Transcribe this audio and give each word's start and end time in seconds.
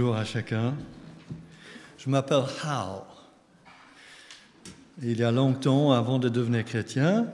Bonjour 0.00 0.16
à 0.16 0.24
chacun. 0.24 0.72
Je 1.98 2.08
m'appelle 2.08 2.44
Hal. 2.64 3.02
Il 5.02 5.18
y 5.18 5.22
a 5.22 5.30
longtemps, 5.30 5.92
avant 5.92 6.18
de 6.18 6.30
devenir 6.30 6.64
chrétien, 6.64 7.26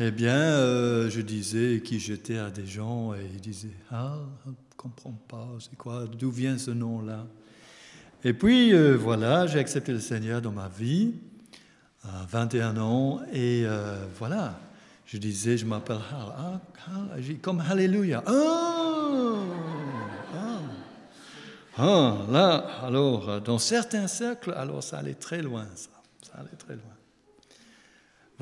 eh 0.00 0.10
bien, 0.10 0.34
euh, 0.34 1.08
je 1.08 1.20
disais 1.20 1.80
qui 1.84 2.00
j'étais 2.00 2.36
à 2.36 2.50
des 2.50 2.66
gens 2.66 3.14
et 3.14 3.20
ils 3.32 3.40
disaient 3.40 3.76
Ah, 3.92 4.16
je 4.44 4.50
ne 4.50 4.54
comprends 4.76 5.16
pas, 5.28 5.46
c'est 5.60 5.76
quoi, 5.78 6.06
d'où 6.18 6.32
vient 6.32 6.58
ce 6.58 6.72
nom-là? 6.72 7.28
Et 8.24 8.32
puis, 8.32 8.74
euh, 8.74 8.96
voilà, 8.96 9.46
j'ai 9.46 9.60
accepté 9.60 9.92
le 9.92 10.00
Seigneur 10.00 10.42
dans 10.42 10.50
ma 10.50 10.68
vie, 10.68 11.14
à 12.02 12.26
21 12.28 12.76
ans, 12.78 13.20
et 13.32 13.62
euh, 13.66 14.04
voilà, 14.18 14.58
je 15.06 15.16
disais 15.16 15.56
Je 15.56 15.64
m'appelle 15.64 16.00
Hal. 16.10 16.32
Ah, 16.36 16.60
Hal, 17.14 17.38
comme 17.40 17.60
Alléluia. 17.60 18.20
Ah, 18.26 18.81
ah, 21.78 22.18
là, 22.30 22.56
alors, 22.82 23.40
dans 23.40 23.58
certains 23.58 24.06
cercles, 24.06 24.52
alors 24.52 24.82
ça 24.82 24.98
allait 24.98 25.14
très 25.14 25.42
loin, 25.42 25.66
ça, 25.74 25.90
ça 26.22 26.38
allait 26.38 26.56
très 26.58 26.74
loin. 26.74 26.92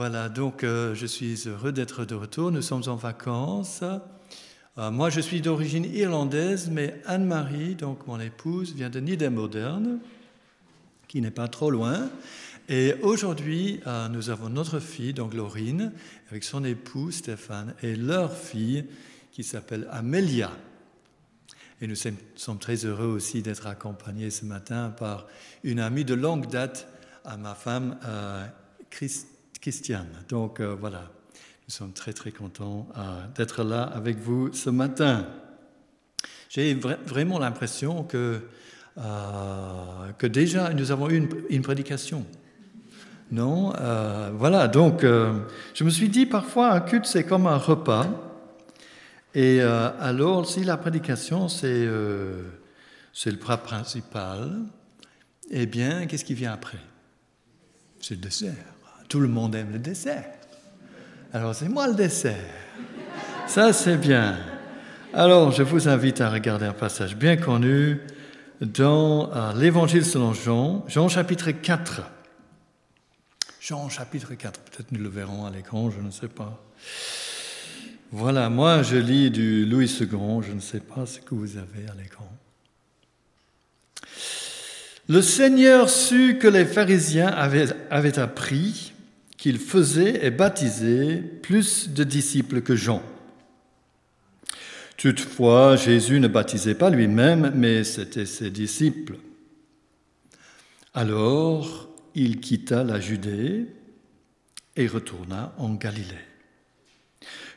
Voilà, 0.00 0.30
donc 0.30 0.64
euh, 0.64 0.94
je 0.94 1.04
suis 1.04 1.42
heureux 1.46 1.72
d'être 1.72 2.06
de 2.06 2.14
retour. 2.14 2.50
Nous 2.50 2.62
sommes 2.62 2.84
en 2.86 2.96
vacances. 2.96 3.82
Euh, 4.78 4.90
moi, 4.90 5.10
je 5.10 5.20
suis 5.20 5.42
d'origine 5.42 5.84
irlandaise, 5.84 6.70
mais 6.72 7.02
Anne-Marie, 7.04 7.74
donc 7.74 8.06
mon 8.06 8.18
épouse, 8.18 8.74
vient 8.74 8.88
de 8.88 8.98
Niedermodern, 8.98 9.98
qui 11.06 11.20
n'est 11.20 11.30
pas 11.30 11.48
trop 11.48 11.70
loin. 11.70 12.08
Et 12.70 12.94
aujourd'hui, 13.02 13.80
euh, 13.86 14.08
nous 14.08 14.30
avons 14.30 14.48
notre 14.48 14.78
fille, 14.78 15.12
donc 15.12 15.34
Laurine, 15.34 15.92
avec 16.30 16.44
son 16.44 16.64
époux 16.64 17.10
Stéphane, 17.10 17.74
et 17.82 17.94
leur 17.94 18.32
fille, 18.32 18.86
qui 19.32 19.44
s'appelle 19.44 19.86
Amelia. 19.90 20.50
Et 21.80 21.86
nous 21.86 21.94
sommes 21.94 22.58
très 22.58 22.84
heureux 22.84 23.06
aussi 23.06 23.42
d'être 23.42 23.66
accompagnés 23.66 24.30
ce 24.30 24.44
matin 24.44 24.94
par 24.96 25.26
une 25.64 25.80
amie 25.80 26.04
de 26.04 26.14
longue 26.14 26.48
date 26.48 26.86
à 27.24 27.36
ma 27.36 27.54
femme, 27.54 27.98
Christine. 28.90 29.30
Christiane. 29.60 30.08
Donc 30.28 30.60
euh, 30.60 30.74
voilà, 30.78 31.10
nous 31.68 31.72
sommes 31.72 31.92
très 31.92 32.12
très 32.12 32.32
contents 32.32 32.88
euh, 32.96 33.26
d'être 33.36 33.62
là 33.62 33.82
avec 33.82 34.18
vous 34.18 34.52
ce 34.52 34.70
matin. 34.70 35.26
J'ai 36.48 36.74
vraiment 36.74 37.38
l'impression 37.38 38.02
que, 38.02 38.40
euh, 38.98 40.12
que 40.18 40.26
déjà 40.26 40.72
nous 40.72 40.90
avons 40.90 41.10
eu 41.10 41.28
une, 41.50 41.62
prédication. 41.62 42.24
Non 43.30 43.72
Voilà, 44.34 44.66
donc 44.66 45.02
je 45.02 45.84
me 45.84 45.90
suis 45.90 46.08
dit 46.08 46.26
parfois 46.26 46.72
un 46.72 46.80
culte 46.80 47.06
c'est 47.06 47.22
comme 47.22 47.46
un 47.46 47.56
repas. 47.56 48.08
Et 49.34 49.60
alors 49.60 50.46
si 50.46 50.64
la 50.64 50.76
prédication 50.76 51.48
c'est 51.48 51.88
c'est 53.12 53.30
le 53.30 53.36
plat 53.36 53.56
principal, 53.56 54.50
eh 55.50 55.66
bien 55.66 56.06
qu'est-ce 56.06 56.24
qui 56.24 56.34
vient 56.34 56.52
après? 56.52 56.78
C'est 58.00 58.14
le 58.14 58.20
dessert. 58.20 58.54
Tout 59.08 59.20
le 59.20 59.28
monde 59.28 59.54
aime 59.54 59.72
le 59.72 59.78
dessert. 59.78 60.24
Alors 61.32 61.54
c'est 61.54 61.68
moi 61.68 61.86
le 61.86 61.94
dessert. 61.94 62.36
Ça 63.46 63.72
c'est 63.72 63.96
bien. 63.96 64.36
Alors 65.12 65.50
je 65.52 65.62
vous 65.62 65.88
invite 65.88 66.20
à 66.20 66.30
regarder 66.30 66.66
un 66.66 66.72
passage 66.72 67.16
bien 67.16 67.36
connu 67.36 68.00
dans 68.60 69.32
euh, 69.34 69.52
l'Évangile 69.54 70.04
selon 70.04 70.34
Jean, 70.34 70.84
Jean 70.86 71.08
chapitre 71.08 71.50
4. 71.50 72.02
Jean 73.60 73.88
chapitre 73.88 74.34
4, 74.34 74.60
peut-être 74.60 74.92
nous 74.92 75.00
le 75.00 75.08
verrons 75.08 75.46
à 75.46 75.50
l'écran, 75.50 75.90
je 75.90 76.00
ne 76.00 76.10
sais 76.10 76.28
pas. 76.28 76.62
Voilà, 78.12 78.50
moi 78.50 78.82
je 78.82 78.96
lis 78.96 79.30
du 79.30 79.64
Louis 79.64 79.86
II, 80.00 80.08
je 80.42 80.52
ne 80.52 80.60
sais 80.60 80.80
pas 80.80 81.06
ce 81.06 81.20
que 81.20 81.34
vous 81.34 81.56
avez 81.56 81.88
à 81.88 81.94
l'écran. 81.94 82.28
Le 85.08 85.22
Seigneur 85.22 85.88
sut 85.88 86.38
que 86.38 86.48
les 86.48 86.64
pharisiens 86.64 87.28
avaient, 87.28 87.68
avaient 87.88 88.18
appris 88.18 88.92
qu'il 89.36 89.58
faisait 89.58 90.26
et 90.26 90.30
baptisait 90.30 91.16
plus 91.16 91.90
de 91.90 92.02
disciples 92.02 92.62
que 92.62 92.74
Jean. 92.74 93.02
Toutefois, 94.96 95.76
Jésus 95.76 96.20
ne 96.20 96.28
baptisait 96.28 96.74
pas 96.74 96.90
lui-même, 96.90 97.52
mais 97.54 97.84
c'était 97.84 98.26
ses 98.26 98.50
disciples. 98.50 99.16
Alors, 100.94 101.88
il 102.14 102.40
quitta 102.40 102.84
la 102.84 103.00
Judée 103.00 103.66
et 104.76 104.86
retourna 104.86 105.54
en 105.58 105.74
Galilée. 105.74 106.29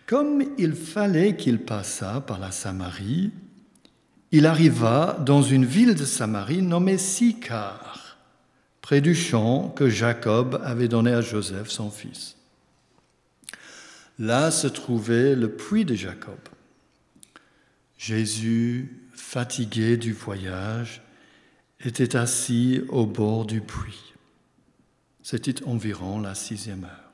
Comme 0.06 0.44
il 0.58 0.74
fallait 0.74 1.36
qu'il 1.36 1.60
passât 1.60 2.22
par 2.22 2.40
la 2.40 2.52
Samarie, 2.52 3.32
il 4.32 4.46
arriva 4.46 5.18
dans 5.26 5.42
une 5.42 5.66
ville 5.66 5.96
de 5.96 6.06
Samarie 6.06 6.62
nommée 6.62 6.98
Sicar 6.98 8.18
près 8.82 9.00
du 9.00 9.16
champ 9.16 9.70
que 9.70 9.90
Jacob 9.90 10.62
avait 10.64 10.90
donné 10.90 11.14
à 11.14 11.22
Joseph, 11.22 11.70
son 11.70 11.90
fils. 11.90 12.36
Là 14.20 14.52
se 14.52 14.68
trouvait 14.68 15.36
le 15.36 15.56
puits 15.56 15.86
de 15.86 15.96
Jacob. 15.96 16.38
Jésus, 17.98 19.08
fatigué 19.14 19.96
du 19.96 20.12
voyage, 20.12 21.02
était 21.80 22.18
assis 22.18 22.82
au 22.90 23.06
bord 23.06 23.46
du 23.46 23.62
puits. 23.62 24.14
C'était 25.22 25.64
environ 25.64 26.20
la 26.20 26.36
sixième 26.36 26.84
heure. 26.84 27.13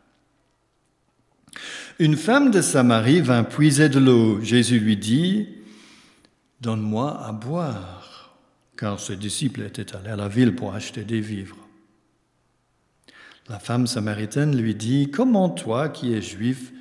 Une 2.00 2.16
femme 2.16 2.52
de 2.52 2.62
Samarie 2.62 3.22
vint 3.22 3.44
puiser 3.44 3.90
de 3.90 4.00
l'eau. 4.00 4.42
Jésus 4.42 4.80
lui 4.80 4.98
dit, 4.98 5.48
Donne-moi 6.62 7.22
à 7.26 7.32
boire 7.32 8.36
car 8.78 8.98
ses 9.00 9.18
disciples 9.18 9.62
étaient 9.64 9.94
allés 9.94 10.12
à 10.12 10.16
la 10.16 10.30
ville 10.30 10.56
pour 10.56 10.74
acheter 10.74 11.04
des 11.04 11.20
vivres. 11.20 11.58
La 13.50 13.60
femme 13.60 13.88
samaritaine 13.88 14.56
lui 14.56 14.74
dit, 14.74 15.12
Comment 15.12 15.50
toi 15.50 15.90
qui 15.90 16.14
es 16.14 16.22
juif 16.22 16.72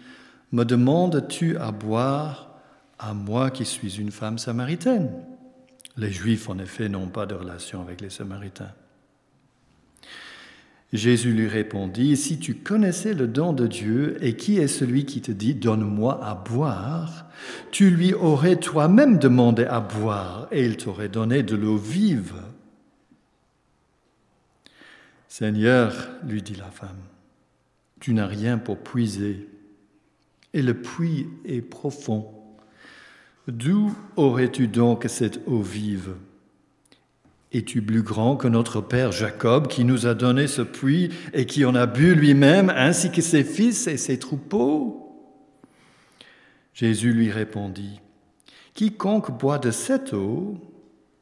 me 0.52 0.64
demandes-tu 0.64 1.56
à 1.58 1.72
boire 1.72 2.60
à 2.98 3.14
moi 3.14 3.50
qui 3.50 3.64
suis 3.64 3.98
une 3.98 4.12
femme 4.12 4.38
samaritaine? 4.38 5.10
Les 5.96 6.12
juifs, 6.12 6.48
en 6.48 6.58
effet, 6.58 6.88
n'ont 6.88 7.08
pas 7.08 7.26
de 7.26 7.34
relation 7.34 7.82
avec 7.82 8.00
les 8.00 8.10
samaritains. 8.10 8.72
Jésus 10.92 11.32
lui 11.32 11.48
répondit, 11.48 12.16
Si 12.16 12.38
tu 12.38 12.54
connaissais 12.54 13.14
le 13.14 13.26
don 13.26 13.52
de 13.52 13.66
Dieu 13.66 14.16
et 14.22 14.36
qui 14.36 14.58
est 14.58 14.68
celui 14.68 15.04
qui 15.04 15.20
te 15.20 15.32
dit, 15.32 15.54
Donne-moi 15.54 16.24
à 16.24 16.34
boire, 16.34 17.26
tu 17.70 17.90
lui 17.90 18.14
aurais 18.14 18.56
toi-même 18.56 19.18
demandé 19.18 19.64
à 19.64 19.80
boire 19.80 20.48
et 20.50 20.64
il 20.64 20.76
t'aurait 20.76 21.08
donné 21.08 21.42
de 21.42 21.56
l'eau 21.56 21.76
vive. 21.76 22.34
Seigneur, 25.28 26.08
lui 26.26 26.42
dit 26.42 26.56
la 26.56 26.70
femme, 26.70 26.98
tu 28.00 28.14
n'as 28.14 28.26
rien 28.26 28.58
pour 28.58 28.78
puiser 28.78 29.48
et 30.54 30.62
le 30.62 30.74
puits 30.74 31.28
est 31.44 31.60
profond. 31.60 32.32
D'où 33.46 33.94
aurais-tu 34.16 34.68
donc 34.68 35.04
cette 35.08 35.40
eau 35.46 35.60
vive? 35.60 36.14
Es-tu 37.52 37.80
plus 37.80 38.02
grand 38.02 38.36
que 38.36 38.48
notre 38.48 38.80
père 38.80 39.12
Jacob 39.12 39.68
qui 39.68 39.84
nous 39.84 40.06
a 40.06 40.14
donné 40.14 40.46
ce 40.46 40.62
puits 40.62 41.10
et 41.32 41.46
qui 41.46 41.64
en 41.64 41.74
a 41.74 41.86
bu 41.86 42.14
lui-même 42.14 42.70
ainsi 42.70 43.10
que 43.10 43.22
ses 43.22 43.44
fils 43.44 43.86
et 43.86 43.96
ses 43.96 44.18
troupeaux? 44.18 45.04
Jésus 46.74 47.12
lui 47.12 47.30
répondit, 47.30 48.00
Quiconque 48.74 49.36
boit 49.36 49.58
de 49.58 49.70
cette 49.70 50.12
eau 50.12 50.56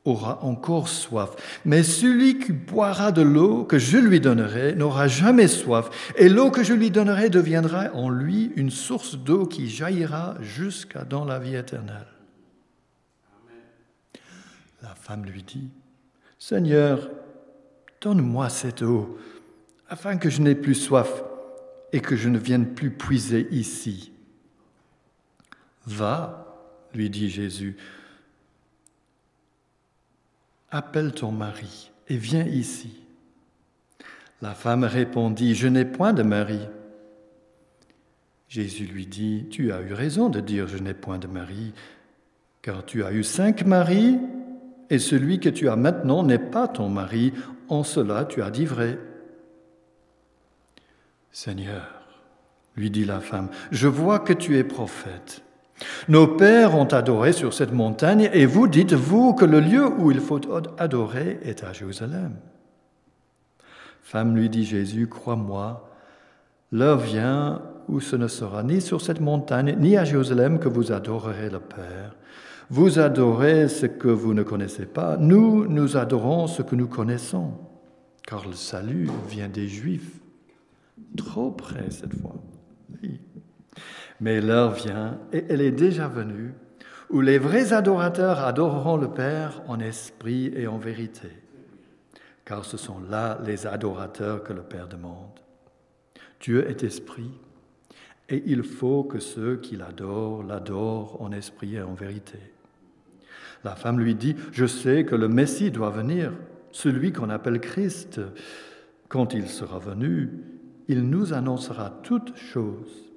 aura 0.05 0.45
encore 0.45 0.89
soif, 0.89 1.31
mais 1.65 1.83
celui 1.83 2.39
qui 2.39 2.53
boira 2.53 3.13
de 3.13 3.23
l'eau 3.23 3.65
que 3.65 3.79
je 3.79 3.97
lui 3.97 4.21
donnerai 4.21 4.75
n'aura 4.75 5.09
jamais 5.09 5.49
soif, 5.49 6.13
et 6.17 6.29
l'eau 6.29 6.51
que 6.51 6.63
je 6.63 6.75
lui 6.75 6.91
donnerai 6.91 7.31
deviendra 7.31 7.91
en 7.95 8.09
lui 8.09 8.53
une 8.57 8.71
source 8.71 9.17
d'eau 9.17 9.47
qui 9.47 9.69
jaillira 9.69 10.37
jusqu'à 10.41 11.05
dans 11.05 11.25
la 11.25 11.39
vie 11.39 11.57
éternelle. 11.57 12.07
La 14.83 14.95
femme 14.95 15.25
lui 15.25 15.43
dit, 15.43 15.71
Seigneur, 16.39 17.11
donne-moi 18.01 18.49
cette 18.49 18.83
eau, 18.83 19.19
afin 19.89 20.17
que 20.17 20.31
je 20.31 20.43
n'ai 20.43 20.55
plus 20.55 20.75
soif 20.75 21.23
et 21.93 22.01
que 22.01 22.17
je 22.17 22.29
ne 22.29 22.39
vienne 22.39 22.75
plus 22.75 22.91
puiser 22.91 23.49
ici. 23.51 24.13
Va, 25.87 26.47
lui 26.95 27.11
dit 27.11 27.31
Jésus, 27.31 27.77
appelle 30.71 31.13
ton 31.13 31.33
mari 31.33 31.91
et 32.09 32.17
viens 32.17 32.45
ici. 32.45 33.03
La 34.43 34.55
femme 34.55 34.85
répondit, 34.85 35.55
Je 35.55 35.69
n'ai 35.69 35.85
point 35.85 36.13
de 36.13 36.23
mari. 36.23 36.61
Jésus 38.49 38.85
lui 38.85 39.07
dit, 39.07 39.47
Tu 39.51 39.73
as 39.73 39.81
eu 39.81 39.93
raison 39.93 40.29
de 40.29 40.41
dire, 40.41 40.69
Je 40.69 40.79
n'ai 40.79 40.95
point 40.95 41.19
de 41.19 41.27
mari, 41.27 41.73
car 42.63 42.85
tu 42.85 43.05
as 43.05 43.13
eu 43.13 43.23
cinq 43.23 43.65
maris 43.65 44.19
et 44.91 44.99
celui 44.99 45.41
que 45.41 45.49
tu 45.49 45.69
as 45.69 45.77
maintenant 45.77 46.23
n'est 46.23 46.39
pas 46.39 46.69
ton 46.69 46.89
mari, 46.89 47.33
en 47.69 47.83
cela 47.83 48.25
tu 48.25 48.43
as 48.43 48.51
dit 48.51 48.65
vrai. 48.65 48.99
Seigneur, 51.33 52.03
lui 52.77 52.91
dit 52.91 53.05
la 53.05 53.21
femme, 53.21 53.49
je 53.71 53.89
vois 53.89 54.21
que 54.21 54.33
tu 54.33 54.57
es 54.57 54.65
prophète. 54.65 55.43
Nos 56.09 56.27
pères 56.27 56.75
ont 56.75 56.87
adoré 56.87 57.33
sur 57.33 57.53
cette 57.53 57.73
montagne 57.73 58.31
et 58.33 58.47
vous 58.47 58.67
dites-vous 58.67 59.35
que 59.35 59.45
le 59.45 59.61
lieu 59.61 59.87
où 59.87 60.11
il 60.11 60.21
faut 60.21 60.41
adorer 60.79 61.39
est 61.43 61.65
à 61.65 61.73
Jérusalem. 61.73 62.37
Femme, 64.03 64.37
lui 64.37 64.49
dit 64.49 64.65
Jésus, 64.65 65.09
crois-moi, 65.09 65.91
l'heure 66.73 66.99
vient 66.99 67.61
où 67.89 68.01
ce 68.01 68.17
ne 68.17 68.29
sera 68.29 68.63
ni 68.63 68.81
sur 68.81 69.01
cette 69.01 69.21
montagne 69.21 69.77
ni 69.79 69.97
à 69.97 70.05
Jérusalem 70.05 70.59
que 70.59 70.69
vous 70.69 70.93
adorerez 70.93 71.51
le 71.51 71.61
Père. 71.61 72.15
Vous 72.69 72.99
adorez 72.99 73.69
ce 73.69 73.87
que 73.87 74.09
vous 74.09 74.35
ne 74.35 74.43
connaissez 74.43 74.87
pas. 74.87 75.17
Nous, 75.17 75.67
nous 75.67 75.97
adorons 75.97 76.49
ce 76.49 76.63
que 76.63 76.75
nous 76.75 76.89
connaissons, 76.89 77.53
car 78.27 78.47
le 78.47 78.55
salut 78.55 79.09
vient 79.29 79.49
des 79.49 79.69
Juifs. 79.69 80.21
Trop 81.17 81.53
près 81.53 81.91
cette 81.91 82.15
fois. 82.15 82.35
Mais 84.21 84.41
l'heure 84.41 84.73
vient, 84.73 85.21
et 85.33 85.45
elle 85.49 85.61
est 85.61 85.71
déjà 85.71 86.09
venue, 86.09 86.55
où 87.11 87.21
les 87.21 87.39
vrais 87.39 87.73
adorateurs 87.73 88.41
adoreront 88.41 88.97
le 88.97 89.11
Père 89.11 89.63
en 89.69 89.79
esprit 89.79 90.53
et 90.57 90.67
en 90.67 90.79
vérité, 90.79 91.29
car 92.45 92.65
ce 92.65 92.77
sont 92.77 92.99
là 92.99 93.39
les 93.45 93.67
adorateurs 93.67 94.43
que 94.43 94.53
le 94.53 94.63
Père 94.63 94.89
demande. 94.89 95.39
Dieu 96.41 96.69
est 96.69 96.83
esprit, 96.83 97.31
et 98.29 98.43
il 98.47 98.65
faut 98.65 99.05
que 99.05 99.21
ceux 99.21 99.57
qui 99.57 99.77
l'adorent 99.77 100.43
l'adorent 100.43 101.19
en 101.21 101.31
esprit 101.31 101.77
et 101.77 101.83
en 101.83 101.95
vérité. 101.95 102.39
La 103.67 103.75
femme 103.75 103.99
lui 103.99 104.15
dit, 104.15 104.37
je 104.53 104.65
sais 104.65 105.05
que 105.05 105.17
le 105.17 105.27
Messie 105.27 105.73
doit 105.73 105.91
venir, 105.91 106.31
celui 106.71 107.13
qu'on 107.13 107.31
appelle 107.31 107.59
Christ. 107.59 108.21
Quand 109.09 109.35
il 109.35 109.49
sera 109.49 109.81
venu, 109.81 110.31
il 110.87 111.03
nous 111.11 111.33
annoncera 111.33 111.91
toutes 112.05 112.37
choses. 112.37 113.11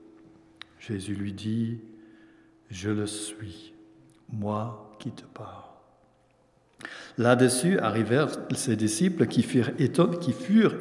Jésus 0.80 1.14
lui 1.14 1.34
dit, 1.34 1.82
je 2.72 2.90
le 2.90 3.06
suis, 3.06 3.76
moi 4.34 4.92
qui 4.98 5.12
te 5.12 5.24
parle. 5.36 5.70
Là-dessus 7.20 7.78
arrivèrent 7.78 8.30
ses 8.56 8.76
disciples 8.76 9.28
qui 9.28 9.44
furent, 9.44 9.70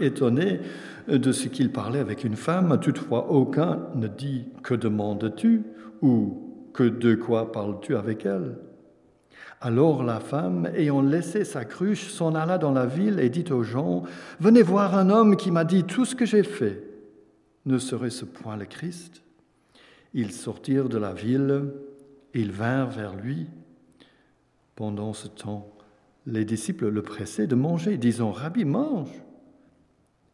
étonnés, 0.01 0.61
de 1.09 1.31
ce 1.31 1.49
qu'il 1.49 1.73
parlait 1.73 2.01
avec 2.01 2.25
une 2.25 2.37
femme. 2.37 2.81
Toutefois, 2.81 3.31
aucun 3.31 3.81
ne 3.97 4.09
dit 4.09 4.47
Que 4.63 4.73
demandes-tu? 4.73 5.63
ou 6.01 6.71
Que 6.73 6.85
de 6.85 7.15
quoi 7.15 7.53
parles-tu 7.53 7.97
avec 7.97 8.25
elle? 8.25 8.57
Alors 9.61 10.05
la 10.05 10.21
femme, 10.21 10.71
ayant 10.77 11.03
laissé 11.03 11.45
sa 11.45 11.65
cruche, 11.65 12.11
s'en 12.11 12.35
alla 12.35 12.59
dans 12.59 12.73
la 12.73 12.87
ville 12.87 13.19
et 13.19 13.29
dit 13.29 13.51
aux 13.51 13.65
gens, 13.65 14.05
Venez 14.39 14.63
voir 14.63 14.97
un 14.97 15.11
homme 15.11 15.37
qui 15.37 15.51
m'a 15.51 15.65
dit 15.65 15.85
tout 15.85 16.05
ce 16.05 16.15
que 16.15 16.27
j'ai 16.27 16.45
fait. 16.45 16.85
Ne 17.67 17.79
serait-ce 17.79 18.25
point 18.25 18.57
le 18.57 18.67
Christ? 18.67 19.23
Ils 20.15 20.33
sortirent 20.33 20.89
de 20.89 20.99
la 20.99 21.13
ville, 21.13 21.73
ils 22.35 22.53
vinrent 22.53 22.91
vers 22.91 23.17
lui. 23.17 23.47
Pendant 24.77 25.13
ce 25.13 25.27
temps, 25.27 25.69
les 26.27 26.45
disciples 26.45 26.89
le 26.89 27.03
pressaient 27.03 27.49
de 27.49 27.57
manger, 27.57 27.97
disant, 27.97 28.31
Rabbi, 28.31 28.65
mange. 28.65 29.11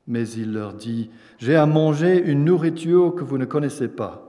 Mais 0.06 0.28
il 0.28 0.52
leur 0.52 0.74
dit, 0.74 1.10
J'ai 1.38 1.56
à 1.56 1.64
manger 1.64 2.22
une 2.22 2.44
nourriture 2.44 3.14
que 3.14 3.24
vous 3.24 3.38
ne 3.38 3.46
connaissez 3.46 3.88
pas. 3.88 4.23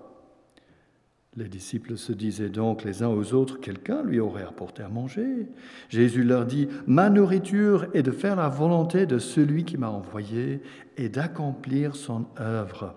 Les 1.38 1.50
disciples 1.50 1.98
se 1.98 2.14
disaient 2.14 2.48
donc 2.48 2.86
les 2.86 3.04
uns 3.04 3.10
aux 3.10 3.34
autres, 3.34 3.60
quelqu'un 3.60 4.02
lui 4.04 4.22
aurait 4.22 4.44
apporté 4.44 4.84
à 4.84 4.88
manger. 4.88 5.48
Jésus 5.90 6.24
leur 6.24 6.46
dit, 6.46 6.70
Ma 6.88 7.10
nourriture 7.10 7.88
est 7.94 8.04
de 8.04 8.12
faire 8.12 8.38
la 8.38 8.48
volonté 8.48 9.06
de 9.06 9.20
celui 9.20 9.66
qui 9.66 9.78
m'a 9.78 9.90
envoyé 9.90 10.62
et 10.96 11.10
d'accomplir 11.10 11.98
son 11.98 12.26
œuvre. 12.40 12.96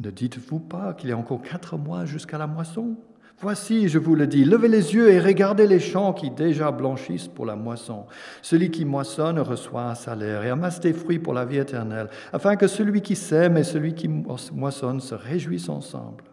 Ne 0.00 0.10
dites-vous 0.10 0.58
pas 0.58 0.92
qu'il 0.92 1.10
y 1.10 1.12
a 1.12 1.16
encore 1.16 1.42
quatre 1.42 1.78
mois 1.78 2.04
jusqu'à 2.04 2.36
la 2.36 2.48
moisson? 2.48 2.96
Voici, 3.38 3.88
je 3.88 4.00
vous 4.00 4.16
le 4.16 4.26
dis, 4.26 4.44
levez 4.44 4.68
les 4.68 4.94
yeux 4.94 5.10
et 5.10 5.20
regardez 5.20 5.68
les 5.68 5.78
champs 5.78 6.12
qui 6.12 6.32
déjà 6.32 6.72
blanchissent 6.72 7.28
pour 7.28 7.46
la 7.46 7.54
moisson. 7.54 8.06
Celui 8.42 8.72
qui 8.72 8.84
moissonne 8.84 9.38
reçoit 9.38 9.84
un 9.84 9.94
salaire 9.94 10.42
et 10.42 10.50
amasse 10.50 10.80
des 10.80 10.92
fruits 10.92 11.20
pour 11.20 11.32
la 11.32 11.44
vie 11.44 11.58
éternelle, 11.58 12.08
afin 12.32 12.56
que 12.56 12.66
celui 12.66 13.02
qui 13.02 13.14
sème 13.14 13.56
et 13.56 13.64
celui 13.64 13.94
qui 13.94 14.08
moissonne 14.08 14.98
se 14.98 15.14
réjouissent 15.14 15.68
ensemble 15.68 16.29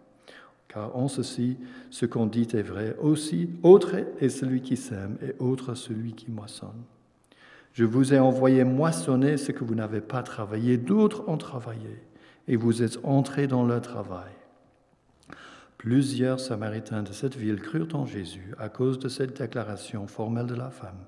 car 0.68 0.96
en 0.96 1.08
ceci, 1.08 1.58
ce 1.90 2.06
qu'on 2.06 2.26
dit 2.26 2.48
est 2.54 2.62
vrai 2.62 2.96
aussi. 3.00 3.50
Autre 3.64 3.96
est 4.20 4.30
celui 4.30 4.62
qui 4.62 4.78
sème 4.78 5.18
et 5.22 5.34
autre 5.40 5.76
celui 5.76 6.14
qui 6.14 6.32
moissonne. 6.32 6.84
Je 7.74 7.86
vous 7.86 8.14
ai 8.14 8.20
envoyé 8.20 8.64
moissonner 8.64 9.38
ce 9.38 9.52
que 9.52 9.64
vous 9.64 9.76
n'avez 9.76 10.02
pas 10.02 10.24
travaillé, 10.24 10.78
d'autres 10.78 11.28
ont 11.28 11.38
travaillé, 11.38 12.02
et 12.48 12.56
vous 12.56 12.82
êtes 12.82 13.00
entrés 13.04 13.48
dans 13.48 13.66
leur 13.66 13.82
travail. 13.82 14.32
Plusieurs 15.78 16.40
Samaritains 16.40 17.04
de 17.04 17.14
cette 17.14 17.36
ville 17.36 17.62
crurent 17.62 17.94
en 17.96 18.06
Jésus 18.06 18.54
à 18.58 18.68
cause 18.68 18.98
de 18.98 19.10
cette 19.10 19.40
déclaration 19.40 20.08
formelle 20.08 20.48
de 20.48 20.56
la 20.56 20.72
femme. 20.72 21.06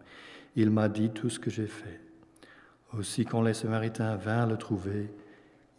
Il 0.56 0.70
m'a 0.70 0.90
dit 0.90 1.10
tout 1.10 1.30
ce 1.30 1.40
que 1.40 1.50
j'ai 1.50 1.68
fait. 1.68 2.00
Aussi, 2.98 3.26
quand 3.26 3.42
les 3.42 3.54
Samaritains 3.54 4.16
vinrent 4.16 4.48
le 4.48 4.58
trouver, 4.58 5.12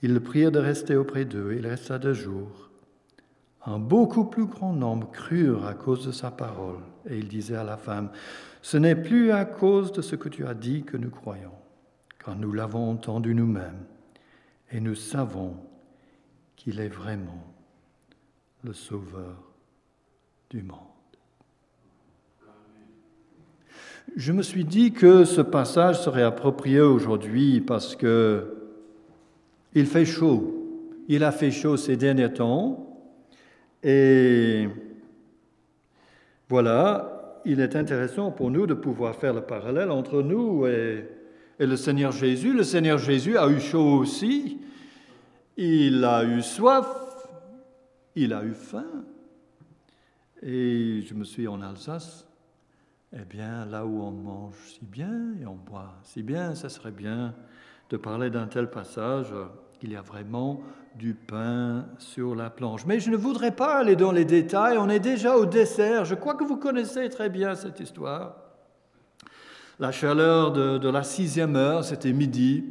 ils 0.03 0.13
le 0.13 0.21
prièrent 0.21 0.53
de 0.53 0.59
rester 0.59 0.97
auprès 0.97 1.25
d'eux. 1.25 1.55
Il 1.57 1.67
resta 1.67 1.99
deux 1.99 2.15
jours. 2.15 2.70
Un 3.67 3.79
beaucoup 3.79 4.25
plus 4.25 4.47
grand 4.47 4.73
nombre 4.73 5.11
crurent 5.11 5.67
à 5.67 5.75
cause 5.75 6.07
de 6.07 6.13
sa 6.13 6.31
parole. 6.31 6.81
Et 7.09 7.19
il 7.19 7.29
disait 7.29 7.57
à 7.57 7.65
la 7.65 7.77
femme, 7.77 8.11
Ce 8.63 8.77
n'est 8.77 8.97
plus 8.97 9.33
à 9.33 9.45
cause 9.45 9.93
de 9.93 10.03
ce 10.03 10.17
que 10.17 10.29
tu 10.29 10.47
as 10.47 10.55
dit 10.55 10.83
que 10.83 10.97
nous 10.97 11.11
croyons, 11.11 11.53
car 12.25 12.37
nous 12.37 12.53
l'avons 12.53 12.91
entendu 12.91 13.35
nous-mêmes, 13.35 13.85
et 14.71 14.81
nous 14.81 14.95
savons 14.95 15.57
qu'il 16.57 16.81
est 16.81 16.89
vraiment 16.89 17.53
le 18.63 18.73
Sauveur 18.73 19.37
du 20.51 20.63
monde. 20.63 20.79
Je 24.17 24.33
me 24.33 24.43
suis 24.43 24.65
dit 24.65 24.93
que 24.93 25.25
ce 25.25 25.41
passage 25.41 26.01
serait 26.01 26.23
approprié 26.23 26.81
aujourd'hui 26.81 27.61
parce 27.61 27.95
que 27.95 28.57
il 29.75 29.87
fait 29.87 30.05
chaud. 30.05 30.67
Il 31.09 31.23
a 31.23 31.31
fait 31.31 31.53
chaud 31.53 31.77
ces 31.77 31.97
derniers 31.97 32.33
temps. 32.33 32.90
Et 33.83 34.69
voilà, 36.49 37.41
il 37.45 37.61
est 37.61 37.77
intéressant 37.77 38.31
pour 38.31 38.51
nous 38.51 38.67
de 38.67 38.75
pouvoir 38.75 39.15
faire 39.17 39.33
le 39.33 39.43
parallèle 39.43 39.91
entre 39.91 40.23
nous 40.23 40.67
et, 40.67 41.09
le 41.59 41.77
Seigneur 41.77 42.13
Jésus. 42.13 42.55
Le 42.55 42.63
Seigneur 42.63 42.99
Jésus 42.99 43.37
a 43.37 43.49
eu 43.49 43.61
chaud 43.61 43.99
aussi, 43.99 44.59
il 45.57 46.05
a 46.05 46.25
eu 46.25 46.41
soif, 46.43 46.87
il 48.17 48.33
a 48.33 48.43
eu 48.45 48.55
faim. 48.55 49.05
Et 50.43 51.03
je 51.03 51.13
me 51.13 51.25
suis 51.25 51.47
en 51.47 51.61
Alsace, 51.61 52.27
eh 53.15 53.25
bien, 53.29 53.67
là 53.67 53.85
où 53.85 54.01
on 54.01 54.11
mange 54.11 54.55
si 54.67 54.81
bien 54.83 55.35
et 55.41 55.47
on 55.47 55.57
boit 55.57 55.95
si 56.03 56.23
bien, 56.23 56.55
ça 56.55 56.71
serait 56.71 56.91
bien 56.91 57.35
de 57.91 57.97
parler 57.97 58.31
d'un 58.31 58.47
tel 58.47 58.71
passage. 58.71 59.33
Il 59.83 59.93
y 59.93 59.97
a 59.97 60.03
vraiment 60.03 60.61
du 60.95 61.15
pain 61.15 61.87
sur 61.99 62.35
la 62.35 62.51
planche. 62.51 62.85
Mais 62.87 63.01
je 63.01 63.11
ne 63.11 63.17
voudrais 63.17 63.53
pas 63.53 63.79
aller 63.79 63.97
dans 63.97 64.13
les 64.13 64.25
détails, 64.25 64.77
on 64.79 64.89
est 64.89 65.01
déjà 65.01 65.37
au 65.37 65.47
dessert, 65.47 66.05
je 66.05 66.15
crois 66.15 66.35
que 66.35 66.45
vous 66.45 66.57
connaissez 66.57 67.09
très 67.09 67.31
bien 67.31 67.55
cette 67.55 67.81
histoire. 67.81 68.35
La 69.79 69.93
chaleur 69.93 70.53
de, 70.53 70.91
la 70.91 71.03
sixième 71.03 71.57
heure, 71.57 71.85
c'était 71.85 72.13
midi. 72.13 72.65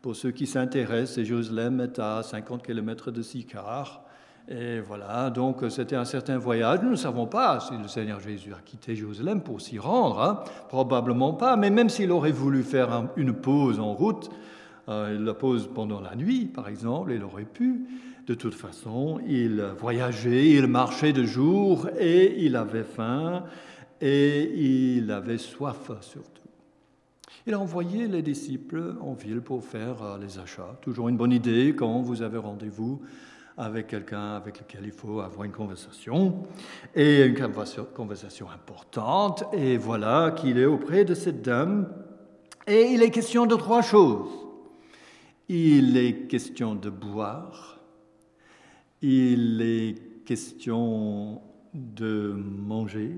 Pour 0.00 0.16
ceux 0.16 0.32
qui 0.32 0.48
s'intéressent, 0.48 1.24
Jérusalem 1.24 1.80
est 1.80 2.00
à 2.00 2.24
50 2.24 2.64
km 2.64 3.12
de 3.12 3.22
Sicard. 3.22 4.02
Et 4.48 4.80
voilà, 4.80 5.30
donc 5.30 5.62
c'était 5.68 5.94
un 5.94 6.04
certain 6.04 6.38
voyage. 6.38 6.80
Nous 6.82 6.90
ne 6.90 6.96
savons 6.96 7.28
pas 7.28 7.60
si 7.60 7.76
le 7.76 7.86
Seigneur 7.86 8.18
Jésus 8.18 8.52
a 8.52 8.60
quitté 8.60 8.96
Jérusalem 8.96 9.40
pour 9.40 9.60
s'y 9.60 9.78
rendre, 9.78 10.20
hein. 10.20 10.42
probablement 10.68 11.34
pas, 11.34 11.56
mais 11.56 11.70
même 11.70 11.88
s'il 11.88 12.10
aurait 12.10 12.32
voulu 12.32 12.64
faire 12.64 13.04
une 13.16 13.32
pause 13.32 13.78
en 13.78 13.92
route, 13.92 14.28
il 14.88 15.24
la 15.24 15.34
pose 15.34 15.70
pendant 15.72 16.00
la 16.00 16.14
nuit, 16.14 16.46
par 16.46 16.68
exemple, 16.68 17.12
il 17.12 17.22
aurait 17.22 17.44
pu. 17.44 17.86
De 18.26 18.34
toute 18.34 18.54
façon, 18.54 19.20
il 19.26 19.62
voyageait, 19.78 20.50
il 20.50 20.66
marchait 20.66 21.12
de 21.12 21.24
jour 21.24 21.88
et 21.98 22.44
il 22.44 22.56
avait 22.56 22.84
faim 22.84 23.44
et 24.00 24.42
il 24.96 25.10
avait 25.10 25.38
soif 25.38 25.90
surtout. 26.00 26.42
Il 27.46 27.54
a 27.54 27.58
envoyé 27.58 28.06
les 28.06 28.22
disciples 28.22 28.94
en 29.00 29.14
ville 29.14 29.40
pour 29.40 29.64
faire 29.64 30.02
euh, 30.02 30.18
les 30.18 30.38
achats. 30.38 30.78
Toujours 30.80 31.08
une 31.08 31.16
bonne 31.16 31.32
idée 31.32 31.74
quand 31.76 32.00
vous 32.00 32.22
avez 32.22 32.38
rendez-vous 32.38 33.02
avec 33.58 33.88
quelqu'un 33.88 34.34
avec 34.34 34.60
lequel 34.60 34.84
il 34.84 34.92
faut 34.92 35.20
avoir 35.20 35.44
une 35.44 35.52
conversation, 35.52 36.44
et 36.94 37.24
une 37.24 37.34
conversation 37.94 38.46
importante. 38.48 39.44
Et 39.52 39.76
voilà 39.76 40.30
qu'il 40.30 40.58
est 40.58 40.64
auprès 40.64 41.04
de 41.04 41.14
cette 41.14 41.42
dame, 41.42 41.88
et 42.66 42.92
il 42.92 43.02
est 43.02 43.10
question 43.10 43.44
de 43.46 43.56
trois 43.56 43.82
choses. 43.82 44.41
Il 45.48 45.96
est 45.96 46.28
question 46.28 46.74
de 46.74 46.88
boire, 46.88 47.80
il 49.00 49.60
est 49.60 50.24
question 50.24 51.42
de 51.74 52.32
manger 52.32 53.16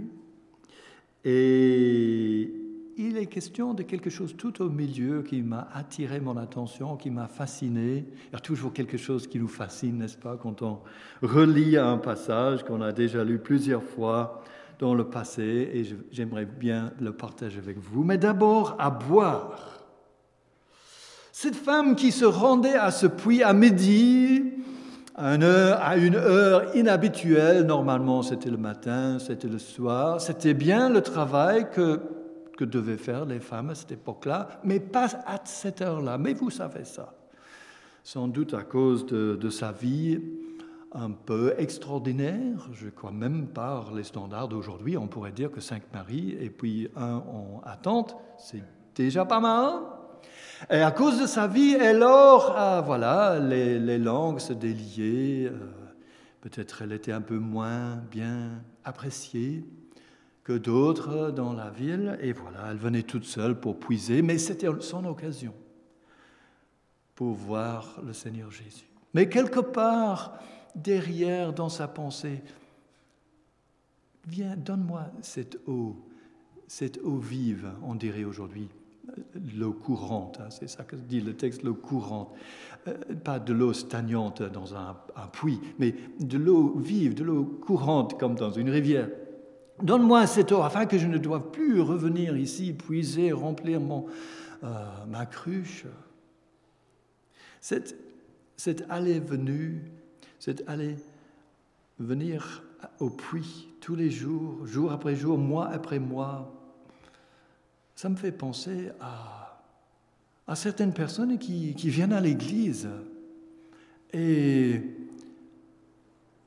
et 1.24 2.50
il 2.96 3.16
est 3.16 3.24
est 3.24 3.26
question 3.26 3.74
de 3.74 3.82
quelque 3.82 4.10
chose 4.10 4.36
tout 4.36 4.62
au 4.62 4.68
milieu 4.68 5.22
qui 5.22 5.42
m'a 5.42 5.68
attiré 5.72 6.20
mon 6.20 6.36
attention, 6.36 6.96
qui 6.96 7.10
m'a 7.10 7.26
fasciné. 7.26 8.04
Il 8.28 8.32
y 8.32 8.36
a 8.36 8.40
toujours 8.40 8.72
quelque 8.72 8.96
chose 8.96 9.26
qui 9.26 9.38
nous 9.38 9.48
fascine, 9.48 9.98
n'est-ce 9.98 10.16
pas, 10.16 10.36
quand 10.36 10.62
on 10.62 10.80
relit 11.22 11.76
un 11.76 11.98
passage 11.98 12.62
qu'on 12.64 12.82
a 12.82 12.92
déjà 12.92 13.24
lu 13.24 13.38
plusieurs 13.38 13.82
fois 13.82 14.42
dans 14.78 14.94
le 14.94 15.04
passé, 15.04 15.70
et 15.72 15.84
j'aimerais 16.10 16.46
bien 16.46 16.92
le 17.00 17.12
partager 17.12 17.58
avec 17.58 17.78
vous. 17.78 18.04
Mais 18.04 18.18
d'abord, 18.18 18.76
à 18.78 18.90
boire. 18.90 19.73
Cette 21.44 21.56
femme 21.56 21.94
qui 21.94 22.10
se 22.10 22.24
rendait 22.24 22.72
à 22.74 22.90
ce 22.90 23.06
puits 23.06 23.42
à 23.42 23.52
midi, 23.52 24.44
à 25.14 25.34
une, 25.34 25.42
heure, 26.14 26.74
inhabituelle, 26.74 27.66
normalement 27.66 28.22
c'était 28.22 28.48
le 28.48 28.56
matin, 28.56 29.18
c'était 29.18 29.48
le 29.48 29.58
soir, 29.58 30.22
c'était 30.22 30.54
bien 30.54 30.88
le 30.88 31.02
travail 31.02 31.70
que, 31.70 32.00
que 32.56 32.64
devaient 32.64 32.96
faire 32.96 33.26
les 33.26 33.40
femmes 33.40 33.68
à 33.68 33.74
cette 33.74 33.92
époque-là, 33.92 34.58
mais 34.64 34.80
pas 34.80 35.08
à 35.26 35.38
cette 35.44 35.82
heure-là. 35.82 36.16
Mais 36.16 36.32
vous 36.32 36.48
savez 36.48 36.86
ça. 36.86 37.12
Sans 38.02 38.26
doute 38.26 38.54
à 38.54 38.62
cause 38.62 39.04
de, 39.04 39.36
de 39.36 39.50
sa 39.50 39.70
vie 39.70 40.22
un 40.92 41.10
peu 41.10 41.52
extraordinaire, 41.58 42.70
je 42.72 42.88
crois 42.88 43.12
même 43.12 43.48
par 43.48 43.92
les 43.92 44.04
standards 44.04 44.48
d'aujourd'hui, 44.48 44.96
on 44.96 45.08
pourrait 45.08 45.32
dire 45.32 45.50
que 45.50 45.60
cinq 45.60 45.82
maris 45.92 46.38
et 46.40 46.48
puis 46.48 46.88
un 46.96 47.16
en 47.16 47.60
attente, 47.66 48.16
c'est 48.38 48.62
déjà 48.94 49.26
pas 49.26 49.40
mal. 49.40 49.74
Et 50.70 50.80
à 50.80 50.90
cause 50.90 51.20
de 51.20 51.26
sa 51.26 51.46
vie, 51.46 51.74
alors, 51.76 52.52
voilà, 52.84 53.38
les, 53.38 53.98
langues 53.98 54.38
se 54.38 54.52
déliaient. 54.52 55.46
Euh, 55.46 55.58
peut-être 56.40 56.82
elle 56.82 56.92
était 56.92 57.12
un 57.12 57.20
peu 57.20 57.38
moins 57.38 57.96
bien 58.10 58.62
appréciée 58.84 59.64
que 60.42 60.52
d'autres 60.52 61.30
dans 61.30 61.52
la 61.52 61.70
ville. 61.70 62.18
Et 62.20 62.32
voilà, 62.32 62.70
elle 62.70 62.76
venait 62.76 63.02
toute 63.02 63.24
seule 63.24 63.58
pour 63.58 63.78
puiser, 63.78 64.22
mais 64.22 64.38
c'était 64.38 64.68
son 64.80 65.04
occasion 65.06 65.54
pour 67.14 67.34
voir 67.34 68.00
le 68.04 68.12
Seigneur 68.12 68.50
Jésus. 68.50 68.88
Mais 69.14 69.28
quelque 69.28 69.60
part, 69.60 70.38
derrière, 70.74 71.52
dans 71.52 71.68
sa 71.68 71.88
pensée, 71.88 72.42
viens, 74.26 74.56
donne-moi 74.56 75.06
cette 75.22 75.58
eau, 75.66 75.96
cette 76.66 76.98
eau 76.98 77.18
vive, 77.18 77.70
on 77.82 77.94
dirait 77.94 78.24
aujourd'hui 78.24 78.68
l'eau 79.56 79.72
courante, 79.72 80.38
hein, 80.40 80.50
c'est 80.50 80.68
ça 80.68 80.84
que 80.84 80.96
dit 80.96 81.20
le 81.20 81.34
texte, 81.34 81.62
l'eau 81.62 81.74
courante. 81.74 82.32
Euh, 82.88 82.94
pas 83.22 83.38
de 83.38 83.52
l'eau 83.52 83.72
stagnante 83.72 84.42
dans 84.42 84.74
un, 84.74 84.96
puits, 85.32 85.60
mais 85.78 85.94
de 86.20 86.38
l'eau 86.38 86.74
vive, 86.78 87.14
de 87.14 87.24
l'eau 87.24 87.44
courante 87.44 88.18
comme 88.18 88.34
dans 88.34 88.50
une 88.50 88.70
rivière. 88.70 89.08
Donne-moi 89.82 90.26
cette 90.26 90.52
eau 90.52 90.62
afin 90.62 90.86
que 90.86 90.98
je 90.98 91.06
ne 91.06 91.18
doive 91.18 91.50
plus 91.50 91.80
revenir 91.80 92.36
ici, 92.36 92.72
puiser, 92.72 93.32
remplir 93.32 93.80
mon, 93.80 94.06
euh, 94.62 94.86
ma 95.08 95.26
cruche. 95.26 95.86
Cette, 97.60 97.96
cette 98.56 98.84
allée-venue, 98.88 99.90
cette 100.38 100.62
allée 100.68 100.96
venir 101.98 102.62
au 103.00 103.10
puits 103.10 103.68
tous 103.80 103.94
les 103.94 104.10
jours, 104.10 104.66
jour 104.66 104.92
après 104.92 105.16
jour, 105.16 105.38
mois 105.38 105.68
après 105.68 105.98
mois, 105.98 106.53
ça 107.94 108.08
me 108.08 108.16
fait 108.16 108.32
penser 108.32 108.90
à, 109.00 110.54
certaines 110.54 110.92
personnes 110.92 111.38
qui, 111.38 111.72
viennent 111.74 112.12
à 112.12 112.20
l'église 112.20 112.88
et 114.12 114.82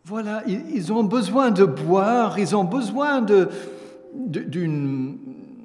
voilà, 0.06 0.44
ils, 0.48 0.94
ont 0.94 1.04
besoin 1.04 1.52
de 1.52 1.66
boire, 1.66 2.40
ils 2.40 2.56
ont 2.56 2.64
besoin 2.64 3.26
d'une 4.14 5.18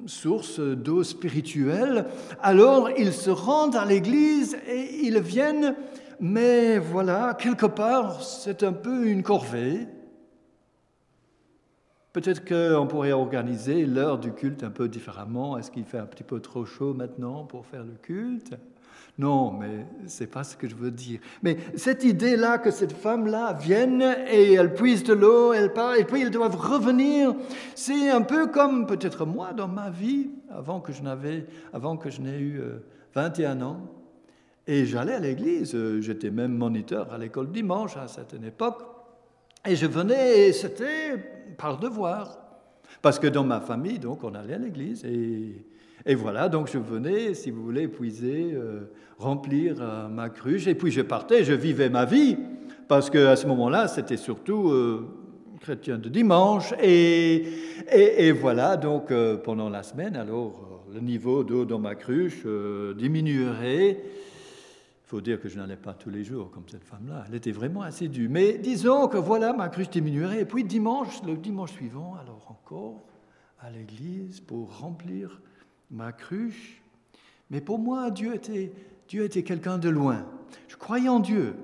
source 0.07 0.59
d'eau 0.59 1.05
spirituelle, 1.05 2.07
alors 2.43 2.91
ils 2.91 3.13
se 3.13 3.31
rendent 3.31 3.77
à 3.77 3.85
l'église 3.85 4.57
et 4.67 5.07
ils 5.07 5.21
viennent, 5.21 5.77
mais 6.19 6.79
voilà, 6.79 7.37
quelque 7.39 7.67
part, 7.67 8.23
c'est 8.25 8.65
un 8.65 8.73
peu 8.73 9.07
une 9.07 9.23
corvée. 9.23 9.87
Peut-être 12.13 12.45
qu'on 12.45 12.87
pourrait 12.87 13.13
organiser 13.13 13.87
l'heure 13.87 14.19
du 14.19 14.33
culte 14.33 14.65
un 14.65 14.71
peu 14.71 14.89
différemment. 14.89 15.57
Est-ce 15.57 15.71
qu'il 15.71 15.85
fait 15.85 15.99
un 15.99 16.07
petit 16.07 16.25
peu 16.25 16.41
trop 16.41 16.67
chaud 16.67 16.93
maintenant 16.93 17.45
pour 17.45 17.65
faire 17.65 17.85
le 17.85 17.95
culte? 18.03 18.55
Non, 19.19 19.53
mais 19.53 19.87
c'est 20.07 20.27
pas 20.27 20.43
ce 20.43 20.57
que 20.57 20.69
je 20.69 20.75
veux 20.75 20.91
dire. 20.91 21.21
Mais 21.43 21.59
cette 21.75 22.03
idée-là 22.05 22.59
que 22.59 22.71
cette 22.71 22.93
femme-là 22.93 23.53
vienne 23.53 24.03
et 24.31 24.55
elle 24.55 24.73
puise 24.73 25.05
de 25.05 25.13
l'eau, 25.13 25.53
elle 25.53 25.73
part, 25.73 25.97
et 25.97 26.05
puis 26.05 26.23
ils 26.23 26.31
doivent 26.31 26.57
revenir, 26.57 27.35
c'est 27.75 28.11
un 28.11 28.23
peu 28.23 28.47
comme 28.47 28.87
peut-être 28.87 29.27
moi 29.27 29.53
dans 29.53 29.69
ma 29.69 29.91
vie, 29.91 30.31
avant 30.51 30.81
que 30.81 30.93
je 30.93 31.03
n'avais, 31.03 31.47
avant 31.75 31.97
que 31.99 32.09
je 32.09 32.23
n'ai 32.23 32.39
eu 32.39 32.61
21 33.15 33.61
euh, 33.61 33.65
ans. 33.65 33.81
Et 34.67 34.87
j'allais 34.87 35.15
à 35.15 35.19
l'église, 35.19 35.77
j'étais 36.01 36.31
même 36.31 36.57
moniteur 36.57 37.13
à 37.13 37.19
l'école 37.19 37.51
dimanche 37.51 37.97
à 37.97 38.09
cette 38.09 38.35
époque. 38.35 38.83
Et 39.67 39.77
je 39.77 39.87
venais, 39.87 40.49
et 40.49 40.53
c'était 40.53 41.42
par 41.57 41.79
devoir. 41.79 42.39
Parce 43.01 43.19
que 43.19 43.27
dans 43.27 43.45
ma 43.45 43.61
famille, 43.61 43.99
donc, 43.99 44.25
on 44.25 44.35
allait 44.35 44.55
à 44.55 44.59
l'église. 44.59 45.05
Et, 45.05 45.65
et, 46.05 46.15
voilà, 46.15 46.49
donc 46.49 46.71
je 46.71 46.79
venais, 46.79 47.35
si 47.35 47.51
vous 47.51 47.63
voulez, 47.63 47.89
puiser, 47.89 48.53
euh, 48.55 48.93
remplir 49.19 49.77
euh, 49.81 50.09
ma 50.09 50.29
cruche. 50.29 50.67
Et 50.67 50.75
puis 50.75 50.91
je 50.91 51.01
partais, 51.01 51.45
je 51.45 51.53
vivais 51.53 51.89
ma 51.89 52.05
vie. 52.05 52.37
Parce 52.89 53.09
qu'à 53.09 53.37
ce 53.37 53.47
moment-là, 53.47 53.89
c'était 53.89 54.17
surtout 54.17 54.71
euh, 54.71 55.07
chrétien 55.61 55.99
de 55.99 56.09
dimanche. 56.09 56.75
Et, 56.83 57.45
et, 57.91 58.27
et 58.27 58.33
voilà, 58.33 58.77
donc 58.77 59.13
pendant 59.45 59.71
la 59.71 59.83
semaine, 59.83 60.17
alors 60.17 60.85
le 60.93 61.01
niveau 61.01 61.43
d'eau 61.43 61.65
dans 61.65 61.79
ma 61.79 61.95
cruche 61.95 62.45
diminuerait 62.97 63.99
faut 65.13 65.21
dire 65.21 65.39
que 65.39 65.51
je 65.51 65.59
n'allais 65.59 65.77
pas 65.77 65.93
tous 65.93 66.09
les 66.09 66.25
jours 66.25 66.51
comme 66.51 66.67
cette 66.71 66.85
femme-là. 66.85 67.25
Elle 67.29 67.35
était 67.35 67.53
vraiment 67.53 67.83
assidue. 67.83 68.29
Mais 68.29 68.57
disons 68.57 69.09
que 69.09 69.19
voilà, 69.19 69.53
ma 69.53 69.69
cruche 69.69 69.91
diminuerait. 69.91 70.41
Et 70.41 70.45
puis 70.47 70.65
dimanche, 70.65 71.23
le 71.27 71.37
dimanche 71.37 71.73
suivant, 71.73 72.15
alors 72.15 72.47
encore 72.49 73.03
à 73.61 73.69
l'église 73.69 74.41
pour 74.41 74.79
remplir 74.79 75.43
ma 75.91 76.13
cruche. 76.13 76.83
Mais 77.51 77.61
pour 77.61 77.79
moi, 77.79 78.11
Dieu 78.11 78.35
était, 78.35 78.73
Dieu 79.07 79.25
était 79.25 79.43
quelqu'un 79.43 79.77
de 79.77 79.91
loin. 79.91 80.25
Je 80.67 80.77
croyais 80.77 81.11
en 81.11 81.21
Dieu. 81.21 81.57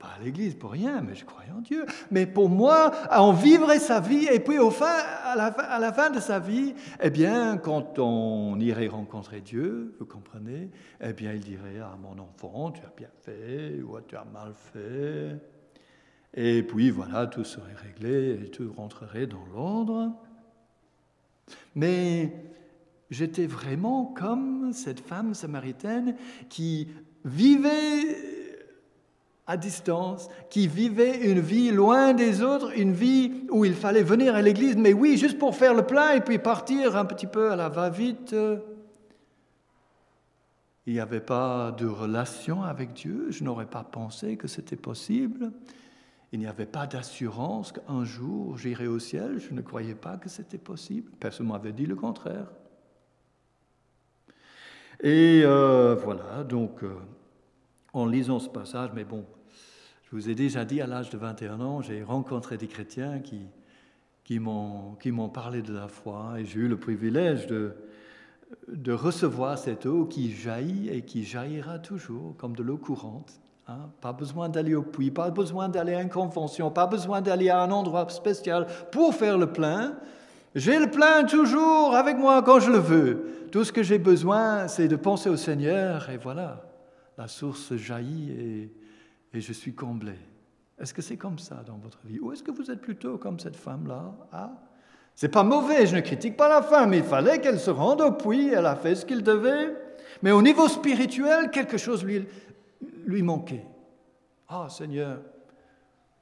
Ah, 0.00 0.06
pas 0.06 0.14
à 0.20 0.24
l'église 0.24 0.54
pour 0.54 0.72
rien, 0.72 1.00
mais 1.02 1.14
je 1.14 1.24
croyais 1.24 1.50
en 1.50 1.60
Dieu. 1.60 1.84
Mais 2.10 2.26
pour 2.26 2.48
moi, 2.48 2.92
on 3.10 3.32
vivrait 3.32 3.78
sa 3.78 4.00
vie, 4.00 4.26
et 4.30 4.40
puis 4.40 4.58
au 4.58 4.70
fin, 4.70 4.96
à, 5.24 5.36
la 5.36 5.92
fin, 5.92 6.04
à 6.04 6.10
de 6.10 6.20
sa 6.20 6.38
vie, 6.38 6.74
eh 7.00 7.10
bien, 7.10 7.56
quand 7.58 7.98
on 7.98 8.58
irait 8.60 8.88
rencontrer 8.88 9.40
Dieu, 9.40 9.94
vous 9.98 10.06
comprenez, 10.06 10.70
eh 11.00 11.12
bien, 11.12 11.32
il 11.32 11.40
dirait 11.40 11.80
à 11.80 11.96
mon 12.00 12.20
enfant, 12.22 12.70
tu 12.70 12.82
as 12.82 12.92
bien 12.96 13.10
fait, 13.22 13.80
ou 13.82 13.98
tu 14.06 14.16
as 14.16 14.24
mal 14.24 14.52
fait. 14.54 15.36
Et 16.34 16.62
puis 16.62 16.90
voilà, 16.90 17.26
tout 17.26 17.44
serait 17.44 17.74
réglé 17.74 18.44
et 18.44 18.50
tout 18.50 18.72
rentrerait 18.76 19.26
dans 19.26 19.44
l'ordre. 19.52 20.12
Mais 21.74 22.32
j'étais 23.10 23.46
vraiment 23.46 24.04
comme 24.04 24.72
cette 24.72 25.00
femme 25.00 25.34
samaritaine 25.34 26.14
qui 26.48 26.88
vivait 27.24 28.37
à 29.48 29.56
distance, 29.56 30.28
qui 30.50 30.68
vivait 30.68 31.28
une 31.28 31.40
vie 31.40 31.72
loin 31.72 32.12
des 32.12 32.42
autres, 32.42 32.78
une 32.78 32.92
vie 32.92 33.46
où 33.50 33.64
il 33.64 33.74
fallait 33.74 34.02
venir 34.02 34.34
à 34.34 34.42
l'église, 34.42 34.76
mais 34.76 34.92
oui, 34.92 35.16
juste 35.16 35.38
pour 35.38 35.56
faire 35.56 35.72
le 35.74 35.84
plein 35.84 36.12
et 36.12 36.20
puis 36.20 36.38
partir 36.38 36.96
un 36.96 37.06
petit 37.06 37.26
peu 37.26 37.50
à 37.50 37.56
la 37.56 37.70
va-vite. 37.70 38.36
Il 40.86 40.92
n'y 40.92 41.00
avait 41.00 41.20
pas 41.20 41.72
de 41.72 41.86
relation 41.86 42.62
avec 42.62 42.92
Dieu, 42.92 43.26
je 43.30 43.42
n'aurais 43.42 43.66
pas 43.66 43.84
pensé 43.84 44.36
que 44.36 44.48
c'était 44.48 44.76
possible. 44.76 45.50
Il 46.30 46.40
n'y 46.40 46.46
avait 46.46 46.66
pas 46.66 46.86
d'assurance 46.86 47.72
qu'un 47.72 48.04
jour 48.04 48.58
j'irai 48.58 48.86
au 48.86 48.98
ciel, 48.98 49.38
je 49.38 49.54
ne 49.54 49.62
croyais 49.62 49.94
pas 49.94 50.18
que 50.18 50.28
c'était 50.28 50.58
possible. 50.58 51.10
Personne 51.18 51.46
ne 51.46 51.52
m'avait 51.52 51.72
dit 51.72 51.86
le 51.86 51.94
contraire. 51.94 52.48
Et 55.02 55.42
euh, 55.44 55.94
voilà, 55.94 56.44
donc 56.44 56.82
euh, 56.82 56.96
en 57.94 58.04
lisant 58.04 58.40
ce 58.40 58.48
passage, 58.48 58.90
mais 58.94 59.04
bon, 59.04 59.24
je 60.10 60.16
vous 60.16 60.30
ai 60.30 60.34
déjà 60.34 60.64
dit, 60.64 60.80
à 60.80 60.86
l'âge 60.86 61.10
de 61.10 61.18
21 61.18 61.60
ans, 61.60 61.82
j'ai 61.82 62.02
rencontré 62.02 62.56
des 62.56 62.66
chrétiens 62.66 63.20
qui, 63.20 64.38
m'ont 64.38 65.28
parlé 65.28 65.60
de 65.60 65.74
la 65.74 65.86
foi 65.86 66.36
et 66.38 66.46
j'ai 66.46 66.60
eu 66.60 66.68
le 66.68 66.78
privilège 66.78 67.46
de, 67.46 67.74
de 68.68 68.92
recevoir 68.92 69.58
cette 69.58 69.84
eau 69.84 70.06
qui 70.06 70.32
jaillit 70.32 70.88
et 70.88 71.02
qui 71.02 71.24
jaillira 71.24 71.78
toujours 71.78 72.34
comme 72.38 72.56
de 72.56 72.62
l'eau 72.62 72.78
courante. 72.78 73.38
Hein. 73.68 73.90
Pas 74.00 74.14
besoin 74.14 74.48
d'aller 74.48 74.74
au 74.74 74.82
puits, 74.82 75.10
pas 75.10 75.28
besoin 75.30 75.68
d'aller 75.68 75.92
à 75.92 76.00
une 76.00 76.08
convention, 76.08 76.70
pas 76.70 76.86
besoin 76.86 77.20
d'aller 77.20 77.50
à 77.50 77.60
un 77.60 77.70
endroit 77.70 78.08
spécial 78.08 78.66
pour 78.90 79.14
faire 79.14 79.36
le 79.36 79.52
plein. 79.52 79.94
J'ai 80.54 80.78
le 80.78 80.90
plein 80.90 81.24
toujours 81.24 81.94
avec 81.94 82.16
moi 82.16 82.42
quand 82.42 82.60
je 82.60 82.70
le 82.70 82.78
veux. 82.78 83.26
Tout 83.52 83.62
ce 83.62 83.72
que 83.72 83.82
j'ai 83.82 83.98
besoin, 83.98 84.68
c'est 84.68 84.88
de 84.88 84.96
penser 84.96 85.28
au 85.28 85.36
Seigneur 85.36 86.08
et 86.08 86.16
voilà, 86.16 86.62
la 87.18 87.28
source 87.28 87.76
jaillit 87.76 88.30
et 88.32 88.72
et 89.32 89.40
je 89.40 89.52
suis 89.52 89.74
comblé. 89.74 90.14
Est-ce 90.78 90.94
que 90.94 91.02
c'est 91.02 91.16
comme 91.16 91.38
ça 91.38 91.62
dans 91.66 91.76
votre 91.76 91.98
vie? 92.04 92.20
Ou 92.20 92.32
est-ce 92.32 92.42
que 92.42 92.50
vous 92.50 92.70
êtes 92.70 92.80
plutôt 92.80 93.18
comme 93.18 93.38
cette 93.40 93.56
femme-là 93.56 94.14
Ah, 94.32 94.52
C'est 95.14 95.28
pas 95.28 95.42
mauvais, 95.42 95.86
je 95.86 95.96
ne 95.96 96.00
critique 96.00 96.36
pas 96.36 96.48
la 96.48 96.62
femme, 96.62 96.94
il 96.94 97.02
fallait 97.02 97.40
qu'elle 97.40 97.58
se 97.58 97.70
rende 97.70 98.00
au 98.00 98.12
puits, 98.12 98.48
elle 98.48 98.66
a 98.66 98.76
fait 98.76 98.94
ce 98.94 99.04
qu'il 99.04 99.22
devait. 99.22 99.74
Mais 100.22 100.30
au 100.30 100.42
niveau 100.42 100.68
spirituel, 100.68 101.50
quelque 101.50 101.76
chose 101.78 102.04
lui, 102.04 102.26
lui 103.06 103.22
manquait. 103.22 103.64
Ah 104.48 104.68
Seigneur, 104.70 105.20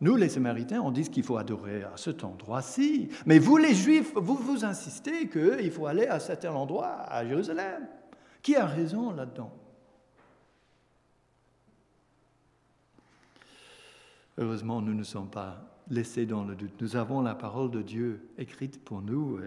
nous 0.00 0.16
les 0.16 0.28
Samaritains, 0.28 0.80
on 0.80 0.90
dit 0.90 1.08
qu'il 1.08 1.22
faut 1.22 1.36
adorer 1.36 1.84
à 1.84 1.92
cet 1.96 2.24
endroit-ci. 2.24 3.08
Mais 3.24 3.38
vous 3.38 3.56
les 3.56 3.74
Juifs, 3.74 4.12
vous 4.14 4.34
vous 4.34 4.64
insistez 4.64 5.28
qu'il 5.28 5.70
faut 5.70 5.86
aller 5.86 6.06
à 6.06 6.18
certain 6.18 6.52
endroit, 6.54 7.02
à 7.08 7.26
Jérusalem. 7.26 7.86
Qui 8.42 8.56
a 8.56 8.66
raison 8.66 9.12
là-dedans? 9.12 9.52
Heureusement, 14.38 14.82
nous 14.82 14.94
ne 14.94 15.02
sommes 15.02 15.30
pas 15.30 15.80
laissés 15.88 16.26
dans 16.26 16.44
le 16.44 16.54
doute. 16.54 16.80
Nous 16.80 16.96
avons 16.96 17.22
la 17.22 17.34
parole 17.34 17.70
de 17.70 17.82
Dieu 17.82 18.28
écrite 18.38 18.82
pour 18.84 19.02
nous. 19.02 19.40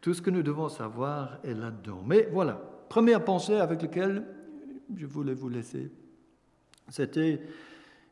tout 0.00 0.14
ce 0.14 0.22
que 0.22 0.30
nous 0.30 0.42
devons 0.42 0.68
savoir 0.68 1.38
est 1.44 1.54
là-dedans. 1.54 2.02
Mais 2.06 2.28
voilà, 2.32 2.60
première 2.88 3.24
pensée 3.24 3.56
avec 3.56 3.82
laquelle 3.82 4.24
je 4.94 5.06
voulais 5.06 5.34
vous 5.34 5.48
laisser, 5.48 5.90
c'était 6.88 7.40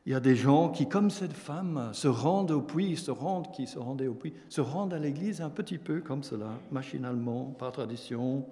il 0.07 0.13
y 0.13 0.15
a 0.15 0.21
des 0.21 0.37
gens 0.37 0.71
qui, 0.71 0.89
comme 0.89 1.11
cette 1.11 1.35
femme, 1.35 1.91
se 1.93 2.09
rendent 2.09 2.53
au 2.53 2.63
puits, 2.63 2.97
se 2.97 3.11
rendent, 3.11 3.53
qui 3.53 3.67
se 3.67 3.79
rendaient 3.79 4.07
au 4.07 4.15
puits, 4.15 4.33
se 4.49 4.63
rendent 4.63 4.95
à 4.95 4.99
l'église 4.99 5.43
un 5.43 5.51
petit 5.51 5.77
peu 5.77 6.01
comme 6.01 6.23
cela, 6.23 6.59
machinalement, 6.71 7.45
par 7.59 7.73
tradition, 7.73 8.47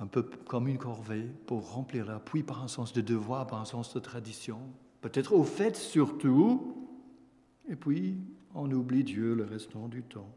un 0.00 0.08
peu 0.08 0.22
comme 0.22 0.66
une 0.66 0.78
corvée, 0.78 1.30
pour 1.46 1.74
remplir 1.74 2.06
la 2.06 2.18
puits 2.18 2.42
par 2.42 2.60
un 2.60 2.66
sens 2.66 2.92
de 2.92 3.00
devoir, 3.00 3.46
par 3.46 3.60
un 3.60 3.64
sens 3.64 3.94
de 3.94 4.00
tradition, 4.00 4.58
peut-être 5.00 5.34
au 5.34 5.44
fait 5.44 5.76
surtout, 5.76 6.74
et 7.68 7.76
puis 7.76 8.16
on 8.54 8.70
oublie 8.70 9.04
Dieu 9.04 9.34
le 9.34 9.44
restant 9.44 9.88
du 9.88 10.02
temps. 10.02 10.28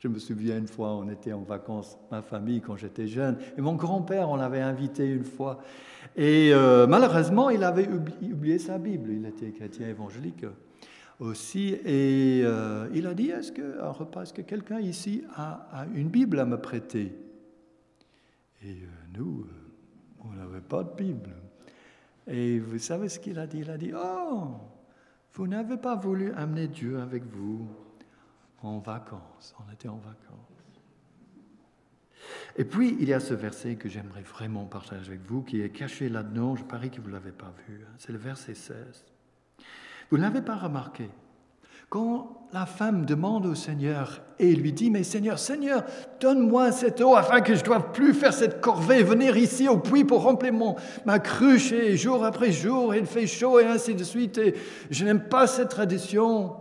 Je 0.00 0.08
me 0.08 0.18
souviens 0.18 0.56
une 0.56 0.66
fois, 0.66 0.94
on 0.94 1.08
était 1.10 1.34
en 1.34 1.42
vacances, 1.42 1.98
ma 2.10 2.22
famille, 2.22 2.62
quand 2.62 2.76
j'étais 2.76 3.06
jeune, 3.06 3.36
et 3.58 3.60
mon 3.60 3.74
grand-père, 3.74 4.30
on 4.30 4.36
l'avait 4.36 4.62
invité 4.62 5.06
une 5.06 5.24
fois. 5.24 5.60
Et 6.16 6.54
euh, 6.54 6.86
malheureusement, 6.86 7.50
il 7.50 7.62
avait 7.62 7.88
oublié, 7.88 8.58
sa 8.58 8.78
Bible. 8.78 9.12
Il 9.12 9.26
était 9.26 9.50
chrétien 9.50 9.88
évangélique 9.88 10.46
aussi. 11.18 11.76
Et 11.84 12.40
euh, 12.44 12.88
il 12.94 13.06
a 13.06 13.12
dit, 13.12 13.28
est-ce 13.28 13.52
que, 13.52 13.80
un 13.82 13.90
repas, 13.90 14.22
est-ce 14.22 14.32
que 14.32 14.42
quelqu'un 14.42 14.80
ici 14.80 15.22
a, 15.36 15.86
une 15.94 16.08
Bible 16.08 16.38
à 16.38 16.46
me 16.46 16.56
prêter? 16.58 17.12
Et 18.62 18.70
euh, 18.70 19.18
nous, 19.18 19.46
on 20.24 20.32
n'avait 20.32 20.62
pas 20.62 20.82
de 20.82 20.94
Bible. 20.96 21.34
Et 22.30 22.60
vous 22.60 22.78
savez 22.78 23.08
ce 23.08 23.18
qu'il 23.18 23.38
a 23.38 23.46
dit? 23.46 23.58
Il 23.58 23.70
a 23.70 23.76
dit, 23.76 23.92
oh, 23.92 24.52
vous 25.32 25.46
n'avez 25.48 25.76
pas 25.76 25.96
voulu 25.96 26.32
amener 26.32 26.68
Dieu 26.68 27.00
avec 27.00 27.24
vous 27.24 27.68
en 28.62 28.78
vacances. 28.78 29.54
On 29.58 29.72
était 29.72 29.88
en 29.88 29.96
vacances. 29.96 30.50
Et 32.56 32.64
puis, 32.64 32.96
il 33.00 33.08
y 33.08 33.12
a 33.12 33.20
ce 33.20 33.34
verset 33.34 33.76
que 33.76 33.88
j'aimerais 33.88 34.22
vraiment 34.22 34.64
partager 34.64 35.08
avec 35.08 35.22
vous, 35.22 35.42
qui 35.42 35.60
est 35.60 35.70
caché 35.70 36.08
là-dedans. 36.08 36.54
Je 36.54 36.64
parie 36.64 36.90
que 36.90 37.00
vous 37.00 37.08
ne 37.08 37.14
l'avez 37.14 37.32
pas 37.32 37.52
vu. 37.66 37.80
Hein. 37.82 37.92
C'est 37.98 38.12
le 38.12 38.18
verset 38.18 38.54
16. 38.54 39.04
Vous 40.10 40.16
ne 40.16 40.22
l'avez 40.22 40.42
pas 40.42 40.56
remarqué. 40.56 41.10
Quand 41.90 42.46
la 42.52 42.66
femme 42.66 43.04
demande 43.04 43.46
au 43.46 43.54
Seigneur 43.54 44.22
et 44.38 44.54
lui 44.54 44.72
dit, 44.72 44.90
mais 44.90 45.02
Seigneur, 45.02 45.38
Seigneur, 45.38 45.84
donne-moi 46.20 46.70
cette 46.70 47.00
eau 47.00 47.16
afin 47.16 47.40
que 47.40 47.54
je 47.54 47.60
ne 47.60 47.64
doive 47.64 47.90
plus 47.92 48.14
faire 48.14 48.32
cette 48.32 48.60
corvée, 48.60 49.02
venir 49.02 49.36
ici 49.36 49.68
au 49.68 49.76
puits 49.76 50.04
pour 50.04 50.22
remplir 50.22 50.52
mon, 50.52 50.76
ma 51.04 51.18
cruche 51.18 51.72
et 51.72 51.96
jour 51.96 52.24
après 52.24 52.52
jour, 52.52 52.94
il 52.94 53.06
fait 53.06 53.26
chaud 53.26 53.58
et 53.58 53.66
ainsi 53.66 53.94
de 53.96 54.04
suite, 54.04 54.38
et 54.38 54.54
je 54.88 55.04
n'aime 55.04 55.28
pas 55.28 55.48
cette 55.48 55.68
tradition. 55.68 56.56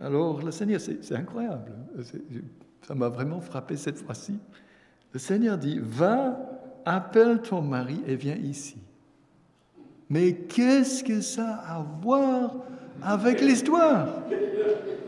Alors 0.00 0.42
le 0.42 0.50
Seigneur, 0.50 0.80
c'est 0.80 1.14
incroyable, 1.14 1.72
ça 2.82 2.94
m'a 2.96 3.08
vraiment 3.08 3.40
frappé 3.40 3.76
cette 3.76 3.98
fois-ci. 3.98 4.38
Le 5.12 5.20
Seigneur 5.20 5.56
dit, 5.56 5.78
va, 5.80 6.36
appelle 6.84 7.42
ton 7.42 7.62
mari 7.62 8.02
et 8.06 8.16
viens 8.16 8.36
ici. 8.36 8.76
Mais 10.14 10.32
qu'est-ce 10.32 11.02
que 11.02 11.20
ça 11.20 11.60
a 11.66 11.78
à 11.78 11.86
voir 12.00 12.54
avec 13.02 13.40
l'histoire? 13.40 14.06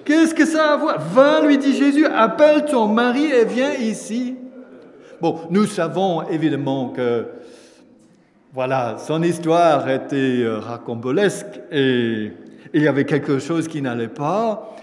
Qu'est-ce 0.04 0.34
que 0.34 0.44
ça 0.44 0.70
a 0.70 0.72
à 0.72 0.76
voir? 0.76 0.98
Va, 0.98 1.46
lui 1.46 1.58
dit 1.58 1.76
Jésus, 1.76 2.04
appelle 2.06 2.64
ton 2.64 2.88
mari 2.88 3.26
et 3.26 3.44
viens 3.44 3.72
ici. 3.74 4.34
Bon, 5.20 5.42
nous 5.48 5.64
savons 5.66 6.28
évidemment 6.28 6.88
que 6.88 7.24
voilà, 8.52 8.96
son 8.98 9.22
histoire 9.22 9.88
était 9.88 10.40
euh, 10.42 10.58
racambolesque 10.58 11.60
et 11.70 12.32
il 12.74 12.82
y 12.82 12.88
avait 12.88 13.04
quelque 13.04 13.38
chose 13.38 13.68
qui 13.68 13.80
n'allait 13.82 14.08
pas. 14.08 14.74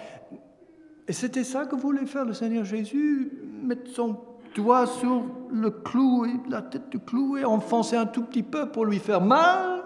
Et 1.06 1.12
c'était 1.12 1.44
ça 1.44 1.66
que 1.66 1.76
voulait 1.76 2.06
faire 2.06 2.24
le 2.24 2.34
Seigneur 2.34 2.64
Jésus, 2.64 3.30
mettre 3.62 3.92
son 3.92 4.16
doigt 4.56 4.88
sur 4.88 5.26
le 5.52 5.70
clou, 5.70 6.26
et 6.26 6.50
la 6.50 6.62
tête 6.62 6.90
du 6.90 7.00
clou, 7.00 7.36
et 7.36 7.44
enfoncer 7.44 7.98
un 7.98 8.06
tout 8.06 8.24
petit 8.24 8.44
peu 8.44 8.70
pour 8.70 8.86
lui 8.86 9.00
faire 9.00 9.20
mal. 9.20 9.83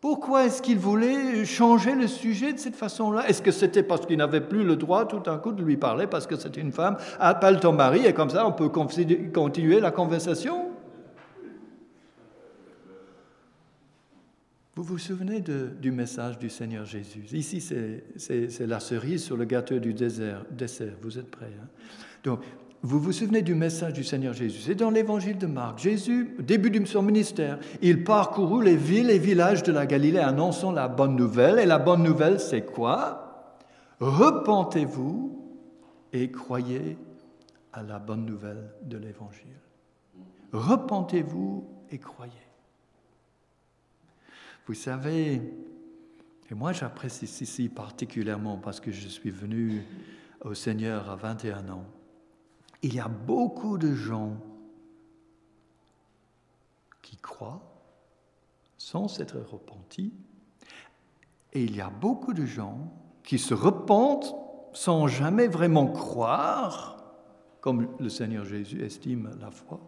Pourquoi 0.00 0.46
est-ce 0.46 0.62
qu'il 0.62 0.78
voulait 0.78 1.44
changer 1.44 1.94
le 1.94 2.06
sujet 2.06 2.54
de 2.54 2.58
cette 2.58 2.76
façon-là? 2.76 3.28
Est-ce 3.28 3.42
que 3.42 3.50
c'était 3.50 3.82
parce 3.82 4.06
qu'il 4.06 4.16
n'avait 4.16 4.40
plus 4.40 4.64
le 4.64 4.76
droit 4.76 5.06
tout 5.06 5.18
d'un 5.18 5.36
coup 5.36 5.52
de 5.52 5.62
lui 5.62 5.76
parler 5.76 6.06
parce 6.06 6.26
que 6.26 6.36
c'était 6.36 6.62
une 6.62 6.72
femme? 6.72 6.96
Appelle 7.18 7.60
ton 7.60 7.72
mari 7.72 8.06
et 8.06 8.14
comme 8.14 8.30
ça 8.30 8.46
on 8.46 8.52
peut 8.52 8.70
continuer 8.70 9.78
la 9.78 9.90
conversation? 9.90 10.70
Vous 14.76 14.84
vous 14.84 14.98
souvenez 14.98 15.42
du 15.42 15.92
message 15.92 16.38
du 16.38 16.48
Seigneur 16.48 16.86
Jésus? 16.86 17.24
Ici, 17.32 17.60
c'est 17.60 18.66
la 18.66 18.80
cerise 18.80 19.22
sur 19.22 19.36
le 19.36 19.44
gâteau 19.44 19.78
du 19.78 19.92
désert, 19.92 20.46
dessert. 20.50 20.94
Vous 21.02 21.18
êtes 21.18 21.30
prêts 21.30 21.52
hein? 21.62 21.66
Donc, 22.24 22.40
vous 22.82 22.98
vous 22.98 23.12
souvenez 23.12 23.42
du 23.42 23.54
message 23.54 23.92
du 23.92 24.04
Seigneur 24.04 24.32
Jésus? 24.32 24.60
C'est 24.60 24.74
dans 24.74 24.90
l'évangile 24.90 25.36
de 25.36 25.46
Marc. 25.46 25.80
Jésus, 25.80 26.34
au 26.38 26.42
début 26.42 26.70
de 26.70 26.84
son 26.86 27.02
ministère, 27.02 27.58
il 27.82 28.04
parcourut 28.04 28.64
les 28.64 28.76
villes 28.76 29.10
et 29.10 29.18
villages 29.18 29.62
de 29.62 29.72
la 29.72 29.84
Galilée 29.84 30.18
annonçant 30.18 30.72
la 30.72 30.88
bonne 30.88 31.14
nouvelle. 31.14 31.58
Et 31.58 31.66
la 31.66 31.78
bonne 31.78 32.02
nouvelle, 32.02 32.40
c'est 32.40 32.64
quoi? 32.64 33.56
Repentez-vous 34.00 35.44
et 36.12 36.30
croyez 36.30 36.96
à 37.72 37.82
la 37.82 37.98
bonne 37.98 38.24
nouvelle 38.24 38.70
de 38.82 38.96
l'évangile. 38.96 39.46
Repentez-vous 40.52 41.64
et 41.90 41.98
croyez. 41.98 42.32
Vous 44.66 44.74
savez, 44.74 45.34
et 46.50 46.54
moi 46.54 46.72
j'apprécie 46.72 47.26
ceci 47.26 47.68
particulièrement 47.68 48.56
parce 48.56 48.80
que 48.80 48.90
je 48.90 49.08
suis 49.08 49.30
venu 49.30 49.82
au 50.44 50.54
Seigneur 50.54 51.10
à 51.10 51.16
21 51.16 51.68
ans. 51.68 51.84
Il 52.82 52.94
y 52.94 53.00
a 53.00 53.08
beaucoup 53.08 53.78
de 53.78 53.94
gens 53.94 54.36
qui 57.02 57.16
croient 57.16 57.62
sans 58.78 59.08
s'être 59.08 59.38
repentis, 59.38 60.12
et 61.52 61.62
il 61.62 61.76
y 61.76 61.80
a 61.80 61.90
beaucoup 61.90 62.32
de 62.32 62.46
gens 62.46 62.92
qui 63.22 63.38
se 63.38 63.54
repentent 63.54 64.34
sans 64.72 65.06
jamais 65.06 65.48
vraiment 65.48 65.86
croire, 65.86 66.96
comme 67.60 67.88
le 67.98 68.08
Seigneur 68.08 68.44
Jésus 68.44 68.82
estime 68.82 69.30
la 69.40 69.50
foi, 69.50 69.80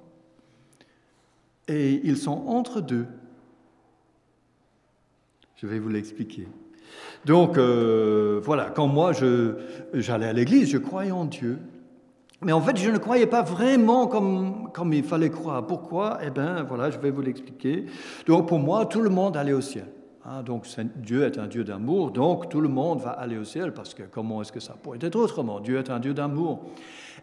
et 1.69 2.01
ils 2.05 2.19
sont 2.19 2.47
entre 2.47 2.81
deux. 2.81 3.07
Je 5.57 5.67
vais 5.67 5.79
vous 5.79 5.89
l'expliquer. 5.89 6.49
Donc, 7.25 7.57
euh, 7.57 8.41
voilà, 8.43 8.71
quand 8.71 8.89
moi 8.89 9.13
j'allais 9.95 10.27
à 10.27 10.33
l'église, 10.33 10.71
je 10.71 10.79
croyais 10.79 11.13
en 11.13 11.25
Dieu. 11.25 11.59
Mais 12.45 12.53
en 12.53 12.61
fait, 12.61 12.77
je 12.77 12.91
ne 12.91 12.99
croyais 12.99 13.27
pas 13.27 13.43
vraiment 13.43 14.07
comme, 14.07 14.93
il 14.93 15.05
fallait 15.05 15.31
croire. 15.31 15.67
Pourquoi? 15.67 16.19
Eh 16.25 16.31
bien, 16.31 16.65
voilà, 16.65 16.91
je 16.91 16.99
vais 16.99 17.11
vous 17.11 17.23
l'expliquer. 17.23 17.87
Donc, 18.27 18.49
pour 18.49 18.59
moi, 18.59 18.87
tout 18.87 19.01
le 19.01 19.11
monde 19.11 19.37
allait 19.37 19.53
au 19.53 19.61
ciel. 19.61 19.87
Hein, 20.25 20.43
donc, 20.43 20.67
Dieu 20.97 21.25
est 21.25 21.39
un 21.39 21.47
Dieu 21.47 21.65
d'amour, 21.65 22.11
donc 22.11 22.49
tout 22.49 22.61
le 22.61 22.69
monde 22.69 23.01
va 23.01 23.11
aller 23.11 23.37
au 23.39 23.45
ciel, 23.45 23.73
parce 23.73 23.93
que 23.95 24.05
comment 24.05 24.41
est-ce 24.43 24.53
que 24.53 24.61
ça 24.61 24.75
pourrait 24.75 24.99
être 25.01 25.17
autrement? 25.17 25.61
Dieu 25.61 25.79
est 25.79 25.91
un 25.91 25.99
Dieu 25.99 26.15
d'amour. 26.15 26.61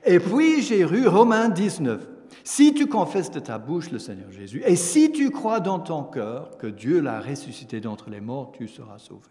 Et 0.05 0.19
puis, 0.19 0.61
j'ai 0.61 0.85
lu 0.85 1.07
Romains 1.07 1.49
19. 1.49 2.07
Si 2.43 2.73
tu 2.73 2.87
confesses 2.87 3.31
de 3.31 3.39
ta 3.39 3.57
bouche 3.57 3.91
le 3.91 3.99
Seigneur 3.99 4.31
Jésus, 4.31 4.61
et 4.65 4.75
si 4.75 5.11
tu 5.11 5.29
crois 5.29 5.59
dans 5.59 5.79
ton 5.79 6.03
cœur 6.03 6.57
que 6.57 6.67
Dieu 6.67 6.99
l'a 7.01 7.19
ressuscité 7.19 7.79
d'entre 7.79 8.09
les 8.09 8.21
morts, 8.21 8.51
tu 8.51 8.67
seras 8.67 8.99
sauvé. 8.99 9.29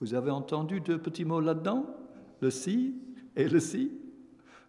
Vous 0.00 0.14
avez 0.14 0.30
entendu 0.30 0.80
deux 0.80 0.98
petits 0.98 1.24
mots 1.24 1.40
là-dedans? 1.40 1.86
Le 2.40 2.50
si 2.50 2.94
et 3.36 3.48
le 3.48 3.60
si? 3.60 3.92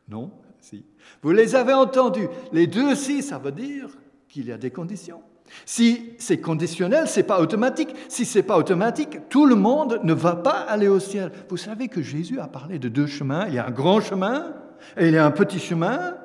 Non, 0.08 0.32
si. 0.60 0.86
Vous 1.22 1.32
les 1.32 1.56
avez 1.56 1.74
entendus. 1.74 2.28
Les 2.52 2.68
deux 2.68 2.96
si, 2.96 3.22
ça 3.22 3.38
veut 3.38 3.52
dire 3.52 3.89
qu'il 4.28 4.48
y 4.48 4.52
a 4.52 4.58
des 4.58 4.72
conditions. 4.72 5.22
Si 5.66 6.13
c'est 6.18 6.39
conditionnel, 6.39 7.08
c'est 7.08 7.24
pas 7.24 7.39
automatique. 7.39 7.94
Si 8.10 8.26
c'est 8.26 8.44
pas 8.44 8.58
automatique, 8.58 9.30
tout 9.30 9.46
le 9.46 9.56
monde 9.56 10.00
ne 10.04 10.13
va 10.13 10.36
pas 10.36 10.62
aller 10.62 10.88
au 10.88 11.00
ciel. 11.00 11.32
Vous 11.50 11.58
savez 11.58 11.88
que 11.88 12.02
Jésus 12.02 12.39
a 12.39 12.48
parlé 12.48 12.80
de 12.80 12.89
deux 12.89 13.08
chemins. 13.08 13.48
Il 13.48 13.54
y 13.54 13.60
a 13.60 13.68
un 13.68 13.72
grand 13.72 14.02
chemin 14.02 14.54
et 14.98 15.08
il 15.08 15.13
y 15.13 15.18
a 15.18 15.26
un 15.26 15.32
petit 15.32 15.60
chemin. 15.60 16.16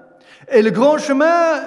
Et 0.51 0.63
le 0.63 0.71
grand 0.71 0.99
chemin, 0.99 1.61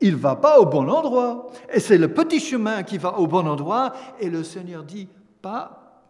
il 0.00 0.16
va 0.16 0.36
pas 0.36 0.58
au 0.60 0.66
bon 0.66 0.88
endroit. 0.88 1.50
Et 1.72 1.80
c'est 1.80 1.98
le 1.98 2.08
petit 2.08 2.40
chemin 2.40 2.82
qui 2.82 2.98
va 2.98 3.18
au 3.18 3.26
bon 3.26 3.46
endroit. 3.46 3.92
Et 4.20 4.30
le 4.30 4.42
Seigneur 4.44 4.84
dit, 4.84 5.08
pas 5.40 6.04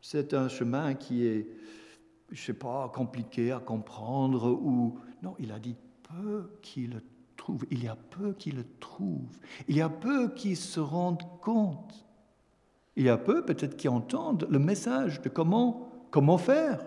C'est 0.00 0.34
un 0.34 0.48
chemin 0.48 0.94
qui 0.94 1.26
est, 1.26 1.46
je 2.30 2.42
sais 2.42 2.54
pas, 2.54 2.90
compliqué 2.94 3.52
à 3.52 3.58
comprendre 3.58 4.50
ou... 4.50 4.98
Non, 5.22 5.34
il 5.38 5.52
a 5.52 5.58
dit 5.58 5.76
peu 6.02 6.50
qui 6.62 6.86
le 6.86 7.02
trouvent. 7.36 7.64
Il 7.70 7.82
y 7.82 7.88
a 7.88 7.96
peu 7.96 8.32
qui 8.32 8.50
le 8.50 8.64
trouvent. 8.80 9.38
Il 9.66 9.76
y 9.76 9.80
a 9.80 9.88
peu 9.88 10.28
qui 10.34 10.56
se 10.56 10.80
rendent 10.80 11.26
compte. 11.40 12.04
Il 12.96 13.04
y 13.04 13.08
a 13.08 13.16
peu 13.16 13.44
peut-être 13.44 13.76
qui 13.76 13.88
entendent 13.88 14.46
le 14.50 14.58
message 14.58 15.22
de 15.22 15.28
comment, 15.28 15.88
comment 16.10 16.38
faire. 16.38 16.80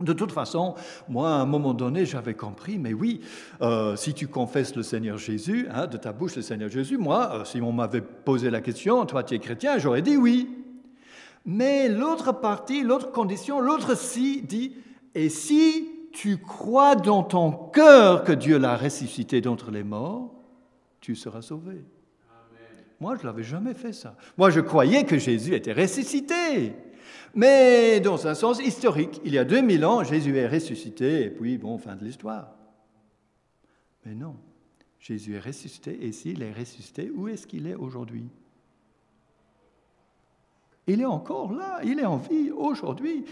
De 0.00 0.12
toute 0.12 0.32
façon, 0.32 0.74
moi, 1.08 1.30
à 1.30 1.38
un 1.38 1.46
moment 1.46 1.72
donné, 1.72 2.04
j'avais 2.04 2.34
compris, 2.34 2.78
mais 2.78 2.92
oui, 2.92 3.20
euh, 3.62 3.94
si 3.94 4.12
tu 4.12 4.26
confesses 4.26 4.74
le 4.74 4.82
Seigneur 4.82 5.18
Jésus, 5.18 5.68
hein, 5.70 5.86
de 5.86 5.96
ta 5.96 6.12
bouche 6.12 6.34
le 6.34 6.42
Seigneur 6.42 6.68
Jésus, 6.68 6.98
moi, 6.98 7.30
euh, 7.32 7.44
si 7.44 7.60
on 7.62 7.72
m'avait 7.72 8.00
posé 8.00 8.50
la 8.50 8.60
question, 8.60 9.06
toi 9.06 9.22
tu 9.22 9.34
es 9.34 9.38
chrétien, 9.38 9.78
j'aurais 9.78 10.02
dit 10.02 10.16
oui. 10.16 10.63
Mais 11.44 11.88
l'autre 11.88 12.32
partie, 12.32 12.82
l'autre 12.82 13.12
condition, 13.12 13.60
l'autre 13.60 13.96
si 13.96 14.42
dit, 14.42 14.76
et 15.14 15.28
si 15.28 15.90
tu 16.12 16.38
crois 16.38 16.96
dans 16.96 17.22
ton 17.22 17.52
cœur 17.52 18.24
que 18.24 18.32
Dieu 18.32 18.58
l'a 18.58 18.76
ressuscité 18.76 19.40
d'entre 19.40 19.70
les 19.70 19.82
morts, 19.82 20.32
tu 21.00 21.14
seras 21.14 21.42
sauvé. 21.42 21.84
Moi, 23.00 23.16
je 23.20 23.26
n'avais 23.26 23.42
jamais 23.42 23.74
fait 23.74 23.92
ça. 23.92 24.16
Moi, 24.38 24.50
je 24.50 24.60
croyais 24.60 25.04
que 25.04 25.18
Jésus 25.18 25.54
était 25.54 25.72
ressuscité. 25.72 26.72
Mais 27.34 28.00
dans 28.00 28.26
un 28.26 28.34
sens 28.34 28.60
historique, 28.60 29.20
il 29.24 29.34
y 29.34 29.38
a 29.38 29.44
2000 29.44 29.84
ans, 29.84 30.04
Jésus 30.04 30.36
est 30.36 30.46
ressuscité, 30.46 31.24
et 31.24 31.30
puis, 31.30 31.58
bon, 31.58 31.76
fin 31.76 31.96
de 31.96 32.04
l'histoire. 32.04 32.54
Mais 34.06 34.14
non, 34.14 34.36
Jésus 34.98 35.34
est 35.34 35.40
ressuscité, 35.40 36.06
et 36.06 36.12
s'il 36.12 36.42
est 36.42 36.52
ressuscité, 36.52 37.10
où 37.10 37.28
est-ce 37.28 37.46
qu'il 37.46 37.66
est 37.66 37.74
aujourd'hui? 37.74 38.28
Il 40.86 41.00
est 41.00 41.06
encore 41.06 41.52
là, 41.54 41.78
il 41.82 41.98
est 41.98 42.04
en 42.04 42.18
vie 42.18 42.50
aujourd'hui. 42.50 43.24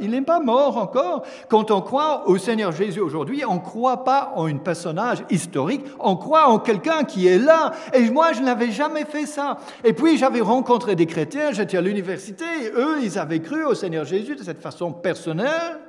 Il 0.00 0.10
n'est 0.10 0.22
pas, 0.22 0.38
mort 0.38 0.76
encore. 0.76 1.24
Quand 1.48 1.72
on 1.72 1.80
croit 1.80 2.28
au 2.28 2.38
Seigneur 2.38 2.70
Jésus 2.70 3.00
aujourd'hui, 3.00 3.42
on 3.44 3.54
ne 3.54 3.60
croit 3.60 4.04
pas 4.04 4.32
en 4.36 4.46
un 4.46 4.58
personnage 4.58 5.24
historique, 5.28 5.84
on 5.98 6.14
croit 6.14 6.48
en 6.48 6.60
quelqu'un 6.60 7.02
qui 7.02 7.26
est 7.26 7.38
là. 7.38 7.72
Et 7.92 8.08
moi, 8.10 8.32
je 8.32 8.42
n'avais 8.42 8.70
jamais 8.70 9.04
fait 9.04 9.26
ça. 9.26 9.58
Et 9.82 9.92
puis, 9.92 10.18
j'avais 10.18 10.40
rencontré 10.40 10.94
des 10.94 11.06
chrétiens, 11.06 11.50
j'étais 11.50 11.78
à 11.78 11.80
l'université, 11.80 12.44
eux, 12.76 12.98
ils 13.02 13.18
avaient 13.18 13.40
cru 13.40 13.64
au 13.64 13.74
Seigneur 13.74 14.04
Jésus 14.04 14.36
de 14.36 14.44
cette 14.44 14.60
façon 14.60 14.92
personnelle. 14.92 15.80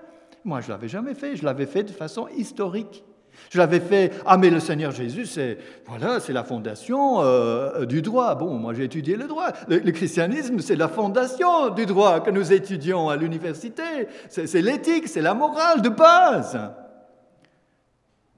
Moi, 0.44 0.62
je 0.62 0.68
ne 0.68 0.72
l'avais 0.72 0.88
jamais 0.88 1.14
fait, 1.14 1.36
je 1.36 1.46
l'avais 1.46 1.68
fait 1.68 1.84
de 1.84 1.92
façon 1.92 2.28
historique. 2.36 3.04
Je 3.50 3.58
l'avais 3.58 3.80
fait, 3.80 4.12
ah 4.26 4.38
mais 4.38 4.50
le 4.50 4.60
Seigneur 4.60 4.92
Jésus, 4.92 5.26
c'est 5.26 5.58
voilà, 5.86 6.20
la 6.28 6.44
fondation 6.44 7.22
euh, 7.22 7.86
du 7.86 8.02
droit. 8.02 8.36
Bon, 8.36 8.56
moi 8.56 8.74
j'ai 8.74 8.84
étudié 8.84 9.16
le 9.16 9.28
droit. 9.28 9.52
Le, 9.68 9.92
christianisme, 9.92 10.60
c'est 10.60 10.76
la 10.76 10.88
fondation 10.88 11.70
du 11.70 11.86
droit 11.86 12.20
que 12.20 12.32
nous 12.32 12.52
étudions 12.52 13.10
à 13.10 13.16
l'université. 13.16 14.08
C'est 14.30 14.62
l'éthique, 14.62 15.08
c'est 15.08 15.22
la 15.22 15.34
morale 15.34 15.82
de 15.82 15.90
base. 15.90 16.60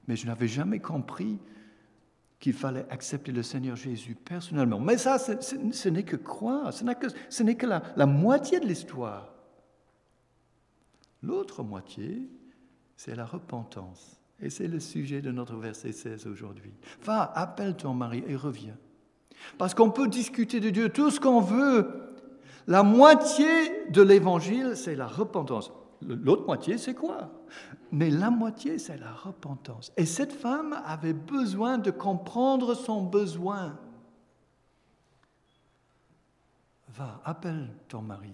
Mais 0.08 0.16
je 0.16 0.26
n'avais 0.28 0.48
jamais 0.48 0.80
compris 0.80 1.40
qu'il 2.40 2.54
fallait 2.54 2.86
accepter 2.90 3.32
le 3.32 3.44
Seigneur 3.44 3.76
Jésus 3.76 4.16
personnellement. 4.16 4.80
Mais 4.80 4.98
ça, 4.98 5.18
ce 5.18 5.90
n'est 5.90 6.04
que 6.04 6.16
croire, 6.16 6.72
ce 6.72 6.84
n'est 7.44 7.56
que, 7.56 7.68
la 7.68 8.06
moitié 8.06 8.60
de 8.60 8.66
l'histoire. 8.66 9.34
L'autre 11.24 11.64
moitié, 11.64 12.30
c'est 12.96 13.16
la 13.16 13.26
repentance. 13.26 14.17
Et 14.42 14.50
c'est 14.50 14.68
le 14.68 14.80
sujet 14.80 15.22
de 15.22 15.32
notre 15.32 15.56
verset 15.56 15.92
16 15.92 16.28
aujourd'hui. 16.28 16.72
Va, 17.04 17.24
appelle 17.24 17.76
ton 17.76 17.94
mari 17.94 18.24
et 18.28 18.36
reviens. 18.36 18.78
Parce 19.58 19.74
qu'on 19.74 19.90
peut 19.90 20.08
discuter 20.08 20.60
de 20.60 20.70
Dieu 20.70 20.90
tout 20.90 21.10
ce 21.10 21.20
qu'on 21.20 21.42
veut. 21.42 22.16
La 22.68 22.84
moitié 22.84 23.90
de 23.90 24.02
l'évangile, 24.02 24.74
c'est 24.76 24.96
la 24.96 25.08
repentance. 25.08 25.72
L'autre 26.02 26.46
moitié, 26.46 26.78
c'est 26.78 26.94
quoi? 26.94 27.32
Mais 27.92 28.10
la 28.10 28.30
moitié, 28.30 28.78
c'est 28.78 28.98
la 28.98 29.12
repentance. 29.12 29.92
Et 29.98 30.06
cette 30.06 30.34
femme 30.34 30.80
avait 30.86 31.14
besoin 31.14 31.78
de 31.78 31.90
comprendre 31.90 32.76
son 32.76 33.04
besoin. 33.04 33.80
Va, 36.90 37.22
appelle 37.26 37.70
ton 37.88 38.02
mari. 38.02 38.34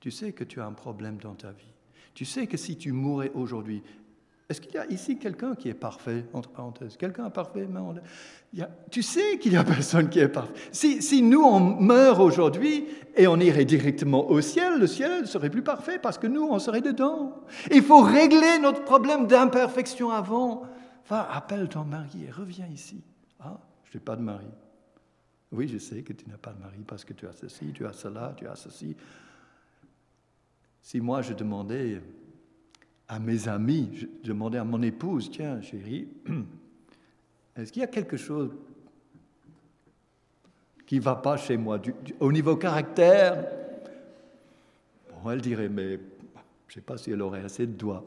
Tu 0.00 0.10
sais 0.10 0.32
que 0.32 0.44
tu 0.44 0.60
as 0.60 0.66
un 0.66 0.72
problème 0.72 1.18
dans 1.18 1.34
ta 1.34 1.52
vie. 1.52 1.74
Tu 2.14 2.24
sais 2.24 2.46
que 2.46 2.56
si 2.56 2.76
tu 2.76 2.92
mourais 2.92 3.30
aujourd'hui, 3.34 3.82
est-ce 4.48 4.62
qu'il 4.62 4.72
y 4.74 4.78
a 4.78 4.86
ici 4.86 5.18
quelqu'un 5.18 5.54
qui 5.54 5.68
est 5.68 5.74
parfait, 5.74 6.24
entre 6.32 6.48
parenthèses? 6.48 6.96
Quelqu'un 6.96 7.26
est 7.26 7.30
parfait 7.30 7.68
Tu 8.90 9.02
sais 9.02 9.38
qu'il 9.38 9.52
n'y 9.52 9.58
a 9.58 9.64
personne 9.76 10.08
qui 10.08 10.20
est 10.20 10.28
parfait. 10.28 10.54
Si, 10.72 11.22
nous, 11.22 11.42
on 11.42 11.60
meurt 11.60 12.18
aujourd'hui 12.18 12.86
et 13.14 13.26
on 13.26 13.38
irait 13.38 13.66
directement 13.66 14.30
au 14.30 14.40
ciel, 14.40 14.80
le 14.80 14.86
ciel 14.86 15.26
serait 15.26 15.50
plus 15.50 15.62
parfait 15.62 15.98
parce 15.98 16.16
que 16.16 16.26
nous, 16.26 16.44
on 16.44 16.58
serait 16.58 16.80
dedans. 16.80 17.42
Il 17.70 17.82
faut 17.82 18.00
régler 18.00 18.58
notre 18.58 18.84
problème 18.84 19.26
d'imperfection 19.26 20.10
avant. 20.10 20.62
Va, 21.10 21.30
appelle 21.30 21.68
ton 21.68 21.84
mari 21.84 22.24
et 22.26 22.30
reviens 22.30 22.68
ici. 22.68 23.02
Ah, 23.40 23.60
je 23.84 23.98
n'ai 23.98 24.02
pas 24.02 24.16
de 24.16 24.22
mari. 24.22 24.48
Oui, 25.52 25.68
je 25.68 25.76
sais 25.76 26.02
que 26.02 26.14
tu 26.14 26.26
n'as 26.26 26.38
pas 26.38 26.52
de 26.52 26.60
mari 26.60 26.84
parce 26.86 27.04
que 27.04 27.12
tu 27.12 27.26
as 27.26 27.32
ceci, 27.32 27.72
tu 27.74 27.86
as 27.86 27.92
cela, 27.92 28.32
tu 28.34 28.46
as 28.46 28.56
ceci. 28.56 28.96
Si 30.80 31.00
moi 31.02 31.20
je 31.20 31.34
demandais 31.34 32.00
à 33.08 33.18
mes 33.18 33.48
amis, 33.48 33.90
je 34.22 34.28
demandais 34.28 34.58
à 34.58 34.64
mon 34.64 34.82
épouse, 34.82 35.30
tiens 35.30 35.60
chérie, 35.62 36.08
est-ce 37.56 37.72
qu'il 37.72 37.80
y 37.80 37.84
a 37.84 37.88
quelque 37.88 38.16
chose 38.16 38.50
qui 40.86 40.96
ne 40.96 41.00
va 41.00 41.16
pas 41.16 41.36
chez 41.36 41.56
moi? 41.56 41.80
Au 42.20 42.30
niveau 42.30 42.56
caractère 42.56 43.44
Bon, 45.22 45.30
elle 45.30 45.40
dirait, 45.40 45.68
mais 45.68 45.98
je 46.68 46.72
ne 46.72 46.74
sais 46.74 46.80
pas 46.80 46.96
si 46.96 47.10
elle 47.10 47.22
aurait 47.22 47.42
assez 47.42 47.66
de 47.66 47.72
doigts. 47.72 48.04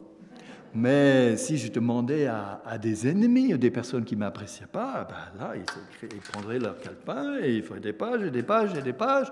Mais 0.73 1.35
si 1.35 1.57
je 1.57 1.69
demandais 1.69 2.27
à, 2.27 2.77
des 2.81 3.07
ennemis, 3.07 3.57
des 3.57 3.71
personnes 3.71 4.05
qui 4.05 4.15
ne 4.15 4.21
m'appréciaient 4.21 4.67
pas, 4.67 5.03
ben 5.03 5.39
là, 5.39 5.53
ils, 5.55 6.09
ils, 6.09 6.21
prendraient 6.21 6.59
leur 6.59 6.79
calepin 6.79 7.39
et 7.41 7.57
ils 7.57 7.63
feraient 7.63 7.81
des 7.81 7.91
pages 7.91 8.23
et 8.23 8.31
des 8.31 8.43
pages 8.43 8.73
et 8.77 8.81
des 8.81 8.93
pages. 8.93 9.27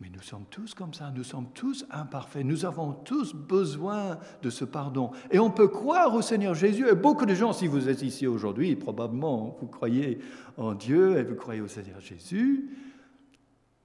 Mais 0.00 0.08
nous 0.12 0.20
sommes 0.20 0.44
tous 0.50 0.74
comme 0.74 0.92
ça, 0.92 1.10
nous 1.14 1.24
sommes 1.24 1.48
tous 1.54 1.86
imparfaits, 1.90 2.44
nous 2.44 2.66
avons 2.66 2.92
tous 2.92 3.34
besoin 3.34 4.18
de 4.42 4.50
ce 4.50 4.66
pardon. 4.66 5.10
Et 5.30 5.38
on 5.38 5.50
peut 5.50 5.68
croire 5.68 6.14
au 6.14 6.20
Seigneur 6.20 6.54
Jésus, 6.54 6.86
et 6.86 6.94
beaucoup 6.94 7.24
de 7.24 7.34
gens, 7.34 7.54
si 7.54 7.66
vous 7.66 7.88
êtes 7.88 8.02
ici 8.02 8.26
aujourd'hui, 8.26 8.76
probablement 8.76 9.56
vous 9.58 9.68
croyez 9.68 10.18
en 10.58 10.74
Dieu 10.74 11.16
et 11.16 11.22
vous 11.22 11.34
croyez 11.34 11.62
au 11.62 11.68
Seigneur 11.68 12.00
Jésus, 12.00 12.68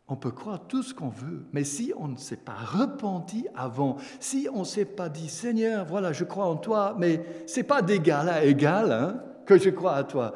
on 0.10 0.18
peut 0.18 0.32
croire 0.32 0.68
tout 0.68 0.84
ce 0.84 0.94
qu'on 0.94 1.08
veut, 1.08 1.46
mais 1.54 1.64
si 1.64 1.94
on 1.96 2.10
ne 2.10 2.18
s'est 2.18 2.36
pas 2.36 2.52
repenti 2.52 3.48
avant, 3.56 3.96
si 4.20 4.50
on 4.54 4.60
ne 4.60 4.66
s'est 4.66 4.84
pas 4.84 5.08
dit 5.08 5.30
Seigneur, 5.30 5.86
voilà, 5.86 6.12
je 6.12 6.26
crois 6.26 6.48
en 6.48 6.58
toi, 6.58 6.94
mais 7.00 7.24
c'est 7.48 7.64
pas 7.64 7.82
d'égal 7.82 8.28
à 8.28 8.44
égal 8.44 8.92
hein, 8.92 9.22
que 9.46 9.58
je 9.58 9.70
crois 9.70 9.94
à 9.94 10.04
toi. 10.04 10.34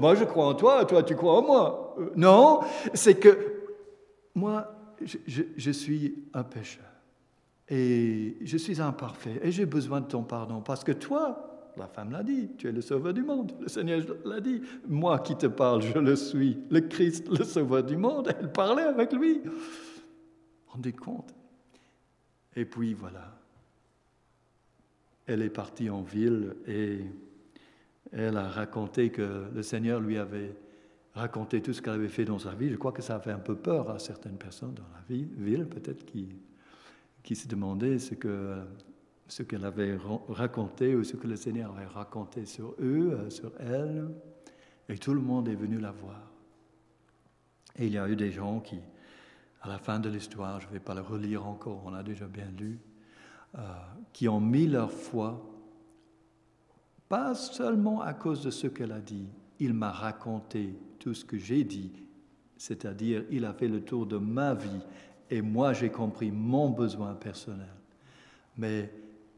Moi, 0.00 0.16
je 0.16 0.24
crois 0.24 0.46
en 0.46 0.54
toi, 0.54 0.84
toi, 0.84 1.04
tu 1.04 1.14
crois 1.14 1.38
en 1.38 1.42
moi. 1.42 1.94
Euh, 2.00 2.10
non, 2.16 2.62
c'est 2.94 3.14
que 3.14 3.62
moi, 4.34 4.81
je, 5.06 5.70
suis 5.70 6.14
un 6.34 6.44
pécheur 6.44 6.84
et 7.68 8.36
je 8.42 8.56
suis 8.56 8.80
imparfait 8.80 9.40
et 9.42 9.50
j'ai 9.50 9.66
besoin 9.66 10.00
de 10.00 10.06
ton 10.06 10.22
pardon 10.22 10.60
parce 10.60 10.84
que 10.84 10.92
toi, 10.92 11.52
la 11.76 11.86
femme 11.86 12.10
l'a 12.10 12.22
dit, 12.22 12.50
tu 12.58 12.68
es 12.68 12.72
le 12.72 12.82
sauveur 12.82 13.14
du 13.14 13.22
monde. 13.22 13.52
Le 13.60 13.68
Seigneur 13.68 14.02
l'a 14.24 14.40
dit. 14.40 14.60
Moi 14.86 15.18
qui 15.20 15.36
te 15.36 15.46
parle, 15.46 15.80
je 15.82 15.98
le 15.98 16.16
suis. 16.16 16.58
Le 16.70 16.80
Christ, 16.80 17.28
le 17.28 17.44
sauveur 17.44 17.82
du 17.82 17.96
monde, 17.96 18.34
elle 18.38 18.52
parlait 18.52 18.82
avec 18.82 19.12
lui. 19.12 19.40
Rendez 20.66 20.92
compte? 20.92 21.34
Et 22.54 22.64
puis 22.64 22.92
voilà. 22.92 23.38
Elle 25.26 25.42
est 25.42 25.50
partie 25.50 25.88
en 25.88 26.02
ville 26.02 26.56
et 26.66 26.98
elle 28.12 28.36
a 28.36 28.48
raconté 28.48 29.10
que 29.10 29.46
le 29.54 29.62
Seigneur 29.62 30.00
lui 30.00 30.18
avait 30.18 30.54
raconter 31.14 31.60
tout 31.60 31.72
ce 31.72 31.82
qu'elle 31.82 31.94
avait 31.94 32.08
fait 32.08 32.24
dans 32.24 32.38
sa 32.38 32.54
vie. 32.54 32.70
Je 32.70 32.76
crois 32.76 32.92
que 32.92 33.02
ça 33.02 33.16
a 33.16 33.20
fait 33.20 33.32
un 33.32 33.38
peu 33.38 33.56
peur 33.56 33.90
à 33.90 33.98
certaines 33.98 34.38
personnes 34.38 34.74
dans 34.74 34.88
la 34.94 35.02
ville, 35.08 35.66
peut-être, 35.66 36.04
qui, 36.04 36.28
qui 37.22 37.36
se 37.36 37.48
demandaient 37.48 37.98
ce 37.98 38.14
que 38.14 38.56
ce 39.32 39.42
qu'elle 39.42 39.64
avait 39.64 39.98
raconté 40.28 40.94
ou 40.94 41.04
ce 41.04 41.16
que 41.16 41.26
le 41.26 41.36
Seigneur 41.36 41.72
avait 41.74 41.86
raconté 41.86 42.44
sur 42.44 42.74
eux, 42.80 43.12
euh, 43.12 43.30
sur 43.30 43.50
elle. 43.58 44.10
Et 44.90 44.98
tout 44.98 45.14
le 45.14 45.22
monde 45.22 45.48
est 45.48 45.54
venu 45.54 45.78
la 45.78 45.90
voir. 45.90 46.30
Et 47.76 47.86
il 47.86 47.92
y 47.92 47.98
a 47.98 48.06
eu 48.08 48.14
des 48.14 48.30
gens 48.30 48.60
qui, 48.60 48.78
à 49.62 49.68
la 49.68 49.78
fin 49.78 49.98
de 49.98 50.10
l'histoire, 50.10 50.60
je 50.60 50.66
ne 50.66 50.72
vais 50.72 50.80
pas 50.80 50.94
le 50.94 51.00
relire 51.00 51.46
encore, 51.46 51.82
on 51.86 51.94
a 51.94 52.02
déjà 52.02 52.26
bien 52.26 52.50
lu, 52.58 52.78
euh, 53.56 53.60
qui 54.12 54.28
ont 54.28 54.40
mis 54.40 54.66
leur 54.66 54.92
foi, 54.92 55.42
pas 57.08 57.34
seulement 57.34 58.02
à 58.02 58.12
cause 58.12 58.42
de 58.42 58.50
ce 58.50 58.66
qu'elle 58.66 58.92
a 58.92 59.00
dit, 59.00 59.28
il 59.62 59.74
m'a 59.74 59.92
raconté 59.92 60.74
tout 60.98 61.14
ce 61.14 61.24
que 61.24 61.38
j'ai 61.38 61.62
dit, 61.62 61.92
c'est-à-dire 62.56 63.24
il 63.30 63.44
a 63.44 63.52
fait 63.52 63.68
le 63.68 63.80
tour 63.80 64.06
de 64.06 64.18
ma 64.18 64.54
vie 64.54 64.80
et 65.30 65.40
moi 65.40 65.72
j'ai 65.72 65.90
compris 65.90 66.32
mon 66.32 66.70
besoin 66.70 67.14
personnel. 67.14 67.72
Mais 68.58 68.92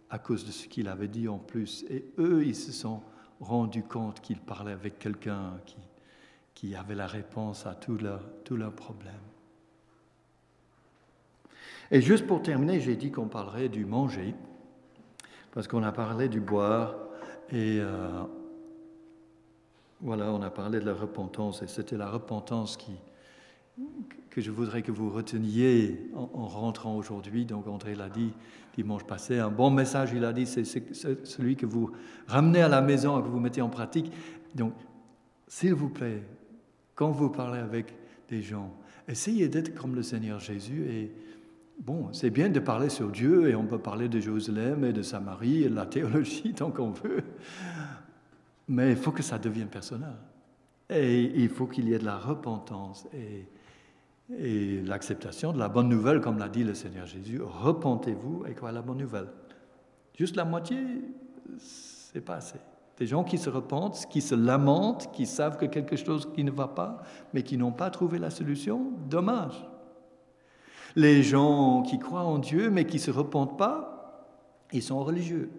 à 0.08 0.18
cause 0.18 0.46
de 0.46 0.50
ce 0.50 0.66
qu'il 0.66 0.88
avait 0.88 1.08
dit 1.08 1.28
en 1.28 1.38
plus, 1.38 1.84
et 1.90 2.06
eux 2.18 2.42
ils 2.44 2.56
se 2.56 2.72
sont 2.72 3.02
rendus 3.38 3.82
compte 3.82 4.20
qu'il 4.20 4.40
parlait 4.40 4.72
avec 4.72 4.98
quelqu'un 4.98 5.60
qui, 5.66 5.76
qui 6.54 6.74
avait 6.74 6.94
la 6.94 7.06
réponse 7.06 7.66
à 7.66 7.74
tous 7.74 7.98
leurs, 7.98 8.24
tous 8.44 8.56
leurs 8.56 8.72
problèmes. 8.72 9.12
Et 11.90 12.00
juste 12.00 12.26
pour 12.26 12.40
terminer, 12.40 12.80
j'ai 12.80 12.96
dit 12.96 13.10
qu'on 13.10 13.28
parlerait 13.28 13.68
du 13.68 13.84
manger, 13.84 14.34
parce 15.52 15.68
qu'on 15.68 15.82
a 15.82 15.92
parlé 15.92 16.30
du 16.30 16.40
boire, 16.40 16.94
et 17.50 17.78
euh, 17.78 18.24
voilà, 20.00 20.32
on 20.32 20.42
a 20.42 20.50
parlé 20.50 20.80
de 20.80 20.86
la 20.86 20.94
repentance, 20.94 21.62
et 21.62 21.66
c'était 21.66 21.96
la 21.96 22.10
repentance 22.10 22.76
qui, 22.76 22.92
que 24.30 24.40
je 24.40 24.50
voudrais 24.50 24.82
que 24.82 24.92
vous 24.92 25.10
reteniez 25.10 26.10
en, 26.14 26.46
rentrant 26.46 26.96
aujourd'hui. 26.96 27.44
Donc 27.44 27.66
André 27.66 27.94
l'a 27.94 28.08
dit 28.08 28.32
dimanche 28.74 29.04
passé, 29.04 29.38
un 29.38 29.50
bon 29.50 29.70
message, 29.70 30.10
il 30.14 30.24
a 30.24 30.32
dit, 30.32 30.46
c'est 30.46 30.64
celui 31.24 31.54
que 31.54 31.64
vous 31.64 31.92
ramenez 32.26 32.60
à 32.60 32.68
la 32.68 32.80
maison, 32.80 33.22
que 33.22 33.28
vous 33.28 33.38
mettez 33.38 33.62
en 33.62 33.68
pratique. 33.68 34.10
Donc, 34.54 34.72
s'il 35.46 35.74
vous 35.74 35.88
plaît, 35.88 36.24
quand 36.96 37.12
vous 37.12 37.30
parlez 37.30 37.60
avec 37.60 37.94
des 38.28 38.42
gens, 38.42 38.74
essayez 39.06 39.48
d'être 39.48 39.74
comme 39.74 39.94
le 39.94 40.02
Seigneur 40.02 40.40
Jésus. 40.40 40.86
Et 40.88 41.12
bon, 41.78 42.12
c'est 42.12 42.30
bien 42.30 42.48
de 42.48 42.58
parler 42.58 42.88
sur 42.88 43.10
Dieu, 43.10 43.48
et 43.48 43.54
on 43.54 43.64
peut 43.64 43.78
parler 43.78 44.08
de 44.08 44.18
Jérusalem 44.18 44.84
et 44.84 44.92
de 44.92 45.02
Samarie 45.02 45.62
et 45.62 45.68
de 45.68 45.74
la 45.76 45.86
théologie 45.86 46.52
tant 46.56 46.72
qu'on 46.72 46.90
veut. 46.90 47.22
Mais 48.68 48.90
il 48.90 48.96
faut 48.96 49.12
que 49.12 49.22
ça 49.22 49.38
devienne 49.38 49.68
personnel. 49.68 50.14
Et 50.88 51.22
il 51.22 51.48
faut 51.48 51.66
qu'il 51.66 51.88
y 51.88 51.94
ait 51.94 51.98
de 51.98 52.04
la 52.04 52.18
repentance. 52.18 53.06
Et 53.12 54.82
l'acceptation 54.82 55.52
de 55.52 55.58
la 55.58 55.68
bonne 55.68 55.88
nouvelle, 55.88 56.20
comme 56.20 56.38
l'a 56.38 56.48
dit 56.48 56.64
le 56.64 56.74
Seigneur 56.74 57.06
Jésus, 57.06 57.40
repentez-vous 57.42 58.44
et 58.46 58.54
quoi 58.54 58.72
la 58.72 58.82
bonne 58.82 58.98
nouvelle. 58.98 59.28
Juste 60.16 60.36
la 60.36 60.44
moitié, 60.44 60.78
c'est 61.58 62.20
pas 62.20 62.36
assez. 62.36 62.58
Des 62.96 63.06
gens 63.06 63.24
qui 63.24 63.38
se 63.38 63.50
repentent, 63.50 64.06
qui 64.08 64.20
se 64.20 64.34
lamentent, 64.34 65.10
qui 65.12 65.26
savent 65.26 65.56
que 65.58 65.66
quelque 65.66 65.96
chose 65.96 66.30
qui 66.32 66.44
ne 66.44 66.52
va 66.52 66.68
pas, 66.68 67.02
mais 67.32 67.42
qui 67.42 67.56
n'ont 67.56 67.72
pas 67.72 67.90
trouvé 67.90 68.18
la 68.18 68.30
solution, 68.30 68.92
dommage. 69.10 69.66
Les 70.94 71.22
gens 71.24 71.82
qui 71.82 71.98
croient 71.98 72.22
en 72.22 72.38
Dieu, 72.38 72.70
mais 72.70 72.86
qui 72.86 72.96
ne 72.96 73.02
se 73.02 73.10
repentent 73.10 73.58
pas, 73.58 74.30
ils 74.72 74.82
sont 74.82 75.02
religieux. 75.02 75.50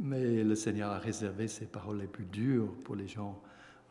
Mais 0.00 0.44
le 0.44 0.54
Seigneur 0.54 0.92
a 0.92 0.98
réservé 0.98 1.48
ses 1.48 1.66
paroles 1.66 1.98
les 1.98 2.06
plus 2.06 2.24
dures 2.24 2.72
pour 2.84 2.94
les 2.94 3.08
gens 3.08 3.40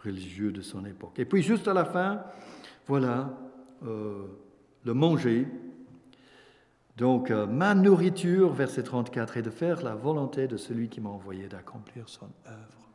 religieux 0.03 0.51
de 0.51 0.61
son 0.61 0.85
époque. 0.85 1.19
Et 1.19 1.25
puis 1.25 1.41
juste 1.41 1.67
à 1.67 1.73
la 1.73 1.85
fin, 1.85 2.23
voilà, 2.85 3.37
euh, 3.85 4.25
le 4.85 4.93
manger. 4.93 5.47
Donc, 6.95 7.29
euh, 7.29 7.45
ma 7.45 7.75
nourriture, 7.75 8.53
verset 8.53 8.83
34, 8.83 9.37
est 9.37 9.41
de 9.41 9.49
faire 9.49 9.83
la 9.83 9.95
volonté 9.95 10.47
de 10.47 10.57
celui 10.57 10.89
qui 10.89 11.01
m'a 11.01 11.09
envoyé 11.09 11.47
d'accomplir 11.47 12.07
son 12.07 12.27
œuvre. 12.47 12.89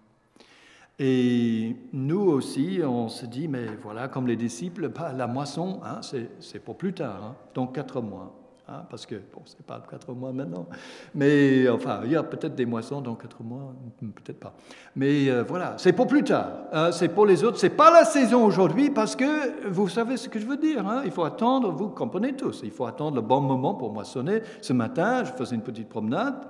Et 0.98 1.76
nous 1.92 2.20
aussi, 2.20 2.80
on 2.84 3.08
se 3.08 3.26
dit, 3.26 3.48
mais 3.48 3.66
voilà, 3.80 4.08
comme 4.08 4.26
les 4.26 4.36
disciples, 4.36 4.90
la 5.16 5.26
moisson, 5.26 5.80
hein, 5.84 6.00
c'est 6.40 6.58
pour 6.58 6.76
plus 6.76 6.92
tard, 6.92 7.24
hein, 7.24 7.36
dans 7.54 7.66
quatre 7.66 8.00
mois. 8.00 8.41
Hein, 8.68 8.84
parce 8.88 9.06
que, 9.06 9.16
bon, 9.16 9.42
c'est 9.44 9.66
pas 9.66 9.82
quatre 9.90 10.12
mois 10.14 10.32
maintenant, 10.32 10.68
mais 11.16 11.68
enfin, 11.68 12.02
il 12.04 12.12
y 12.12 12.16
a 12.16 12.22
peut-être 12.22 12.54
des 12.54 12.64
moissons 12.64 13.00
dans 13.00 13.16
quatre 13.16 13.42
mois, 13.42 13.74
peut-être 13.98 14.38
pas. 14.38 14.54
Mais 14.94 15.28
euh, 15.28 15.42
voilà, 15.42 15.74
c'est 15.78 15.92
pour 15.92 16.06
plus 16.06 16.22
tard, 16.22 16.52
hein, 16.72 16.92
c'est 16.92 17.08
pour 17.08 17.26
les 17.26 17.42
autres, 17.42 17.58
c'est 17.58 17.70
pas 17.70 17.90
la 17.90 18.04
saison 18.04 18.44
aujourd'hui 18.44 18.90
parce 18.90 19.16
que 19.16 19.68
vous 19.68 19.88
savez 19.88 20.16
ce 20.16 20.28
que 20.28 20.38
je 20.38 20.46
veux 20.46 20.56
dire, 20.56 20.86
hein, 20.86 21.02
il 21.04 21.10
faut 21.10 21.24
attendre, 21.24 21.72
vous 21.72 21.88
comprenez 21.88 22.36
tous, 22.36 22.60
il 22.62 22.70
faut 22.70 22.84
attendre 22.84 23.16
le 23.16 23.22
bon 23.22 23.40
moment 23.40 23.74
pour 23.74 23.92
moissonner. 23.92 24.42
Ce 24.60 24.72
matin, 24.72 25.24
je 25.24 25.32
faisais 25.32 25.56
une 25.56 25.62
petite 25.62 25.88
promenade 25.88 26.46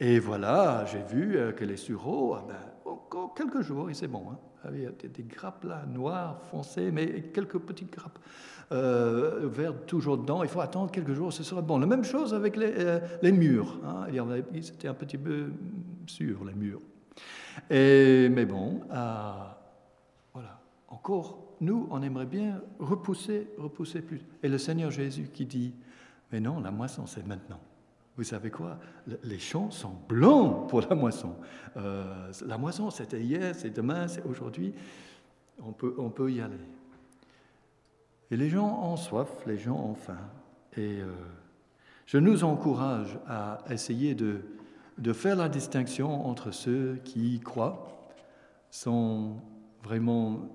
et 0.00 0.18
voilà, 0.18 0.84
j'ai 0.86 1.02
vu 1.02 1.36
euh, 1.36 1.52
que 1.52 1.64
les 1.64 1.76
sureaux, 1.76 2.34
ah 2.34 2.44
ben, 2.48 2.56
encore 2.84 3.32
quelques 3.32 3.60
jours 3.60 3.88
et 3.90 3.94
c'est 3.94 4.08
bon. 4.08 4.24
Il 4.32 4.53
y 4.72 4.86
a 4.86 4.90
des, 4.90 5.08
des 5.08 5.22
grappes 5.22 5.64
là, 5.64 5.84
noires, 5.86 6.40
foncées, 6.50 6.90
mais 6.90 7.22
quelques 7.32 7.58
petites 7.58 7.92
grappes 7.92 8.18
euh, 8.72 9.72
toujours 9.86 10.18
dedans, 10.18 10.42
il 10.42 10.48
faut 10.48 10.60
attendre 10.60 10.90
quelques 10.90 11.12
jours, 11.12 11.32
ce 11.32 11.42
sera 11.42 11.60
bon. 11.62 11.78
La 11.78 11.86
même 11.86 12.04
chose 12.04 12.34
avec 12.34 12.56
les, 12.56 12.72
euh, 12.78 13.00
les 13.22 13.32
murs. 13.32 13.78
Hein. 13.84 14.06
C'était 14.60 14.88
un 14.88 14.94
petit 14.94 15.18
peu 15.18 15.52
sur 16.06 16.44
les 16.44 16.54
murs. 16.54 16.80
Mais 17.70 18.46
bon, 18.46 18.80
euh, 18.90 19.32
voilà. 20.32 20.60
Encore, 20.88 21.56
nous, 21.60 21.86
on 21.90 22.02
aimerait 22.02 22.26
bien 22.26 22.60
repousser, 22.78 23.48
repousser 23.58 24.00
plus. 24.00 24.22
Et 24.42 24.48
le 24.48 24.58
Seigneur 24.58 24.90
Jésus 24.90 25.28
qui 25.32 25.46
dit, 25.46 25.74
mais 26.32 26.40
non, 26.40 26.60
la 26.60 26.70
moisson, 26.70 27.06
c'est 27.06 27.26
maintenant. 27.26 27.60
Vous 28.16 28.24
savez 28.24 28.50
quoi? 28.50 28.78
Les 29.24 29.38
champs 29.38 29.70
sont 29.70 29.94
blancs 30.08 30.68
pour 30.68 30.82
la 30.82 30.94
moisson. 30.94 31.34
Euh, 31.76 32.30
la 32.46 32.58
moisson, 32.58 32.90
c'était 32.90 33.20
hier, 33.20 33.54
c'est 33.56 33.70
demain, 33.70 34.06
c'est 34.06 34.24
aujourd'hui. 34.24 34.72
On 35.60 35.72
peut, 35.72 35.94
on 35.98 36.10
peut 36.10 36.30
y 36.30 36.40
aller. 36.40 36.54
Et 38.30 38.36
les 38.36 38.48
gens 38.48 38.82
ont 38.84 38.96
soif, 38.96 39.28
les 39.46 39.58
gens 39.58 39.76
ont 39.76 39.94
faim. 39.94 40.18
Et 40.76 41.00
euh, 41.00 41.12
je 42.06 42.18
nous 42.18 42.44
encourage 42.44 43.18
à 43.26 43.58
essayer 43.68 44.14
de, 44.14 44.40
de 44.98 45.12
faire 45.12 45.36
la 45.36 45.48
distinction 45.48 46.26
entre 46.26 46.52
ceux 46.52 47.00
qui 47.04 47.40
croient, 47.40 48.08
sans 48.70 49.42
vraiment 49.82 50.48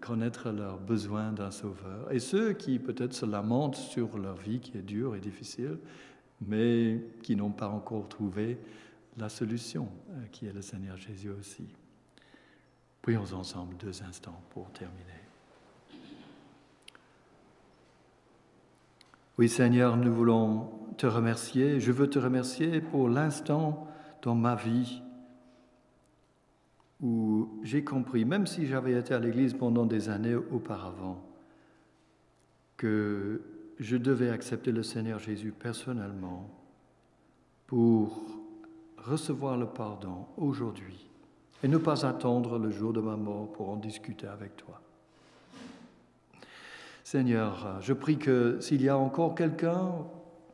connaître 0.00 0.50
leurs 0.50 0.78
besoins 0.78 1.32
d'un 1.32 1.50
sauveur, 1.50 2.12
et 2.12 2.20
ceux 2.20 2.52
qui 2.52 2.78
peut-être 2.78 3.12
se 3.12 3.26
lamentent 3.26 3.76
sur 3.76 4.18
leur 4.18 4.36
vie 4.36 4.60
qui 4.60 4.78
est 4.78 4.82
dure 4.82 5.16
et 5.16 5.20
difficile, 5.20 5.78
mais 6.40 7.00
qui 7.22 7.36
n'ont 7.36 7.50
pas 7.50 7.68
encore 7.68 8.08
trouvé 8.08 8.58
la 9.16 9.28
solution, 9.28 9.88
euh, 10.10 10.24
qui 10.32 10.46
est 10.46 10.52
le 10.52 10.62
Seigneur 10.62 10.96
Jésus 10.96 11.30
aussi. 11.30 11.66
Prions 13.02 13.32
ensemble 13.32 13.76
deux 13.76 14.02
instants 14.02 14.40
pour 14.50 14.70
terminer. 14.72 15.00
Oui 19.36 19.48
Seigneur, 19.48 19.96
nous 19.96 20.12
voulons 20.12 20.70
te 20.96 21.06
remercier. 21.06 21.80
Je 21.80 21.92
veux 21.92 22.08
te 22.08 22.18
remercier 22.18 22.80
pour 22.80 23.08
l'instant 23.08 23.88
dans 24.22 24.34
ma 24.34 24.54
vie 24.54 25.02
où 27.02 27.60
j'ai 27.62 27.84
compris, 27.84 28.24
même 28.24 28.46
si 28.46 28.66
j'avais 28.66 28.92
été 28.92 29.12
à 29.12 29.18
l'Église 29.18 29.54
pendant 29.54 29.84
des 29.84 30.08
années 30.08 30.36
auparavant, 30.36 31.22
que 32.76 33.42
je 33.78 33.96
devais 33.96 34.30
accepter 34.30 34.72
le 34.72 34.82
Seigneur 34.82 35.18
Jésus 35.18 35.52
personnellement 35.52 36.50
pour 37.66 38.22
recevoir 38.98 39.56
le 39.56 39.66
pardon 39.66 40.26
aujourd'hui 40.36 41.08
et 41.62 41.68
ne 41.68 41.78
pas 41.78 42.06
attendre 42.06 42.58
le 42.58 42.70
jour 42.70 42.92
de 42.92 43.00
ma 43.00 43.16
mort 43.16 43.52
pour 43.52 43.70
en 43.70 43.76
discuter 43.76 44.26
avec 44.26 44.56
toi. 44.56 44.80
Seigneur, 47.02 47.78
je 47.80 47.92
prie 47.92 48.16
que 48.16 48.58
s'il 48.60 48.82
y 48.82 48.88
a 48.88 48.96
encore 48.96 49.34
quelqu'un, 49.34 49.92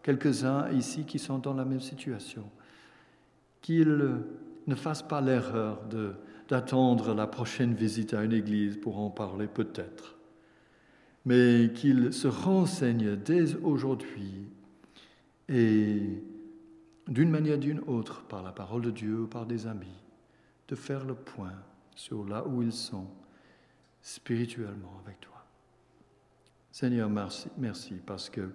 quelques-uns 0.03 0.71
ici 0.71 1.05
qui 1.05 1.19
sont 1.19 1.39
dans 1.39 1.55
la 1.55 1.65
même 1.65 1.81
situation, 1.81 2.45
qu'ils 3.61 4.21
ne 4.67 4.75
fassent 4.75 5.07
pas 5.07 5.21
l'erreur 5.21 5.83
d'attendre 6.49 7.15
la 7.15 7.27
prochaine 7.27 7.75
visite 7.75 8.15
à 8.15 8.25
une 8.25 8.33
église 8.33 8.77
pour 8.77 8.99
en 8.99 9.11
parler 9.11 9.47
peut-être, 9.47 10.17
mais 11.25 11.71
qu'ils 11.75 12.13
se 12.13 12.29
renseignent 12.29 13.17
dès 13.17 13.55
aujourd'hui 13.57 14.49
et 15.49 16.23
d'une 17.09 17.31
manière 17.31 17.57
ou 17.57 17.61
d'une 17.61 17.81
autre, 17.81 18.23
par 18.23 18.43
la 18.43 18.53
parole 18.53 18.83
de 18.83 18.91
Dieu 18.91 19.23
ou 19.23 19.27
par 19.27 19.47
des 19.47 19.67
amis, 19.67 19.87
de 20.69 20.75
faire 20.77 21.05
le 21.05 21.15
point 21.15 21.55
sur 21.95 22.25
là 22.25 22.47
où 22.47 22.63
ils 22.63 22.73
sont 22.73 23.07
spirituellement 24.01 25.01
avec 25.05 25.21
toi. 25.21 25.45
Seigneur, 26.71 27.11
merci, 27.11 27.49
merci 27.59 27.95
parce 28.07 28.31
que 28.31 28.49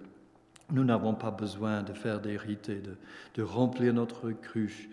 nous 0.71 0.83
n'avons 0.83 1.13
pas 1.13 1.31
besoin 1.31 1.83
de 1.83 1.93
faire 1.93 2.21
des 2.21 2.37
rites 2.37 2.69
et 2.69 2.81
de, 2.81 3.43
remplir 3.43 3.93
notre 3.93 4.31
cruche 4.31 4.89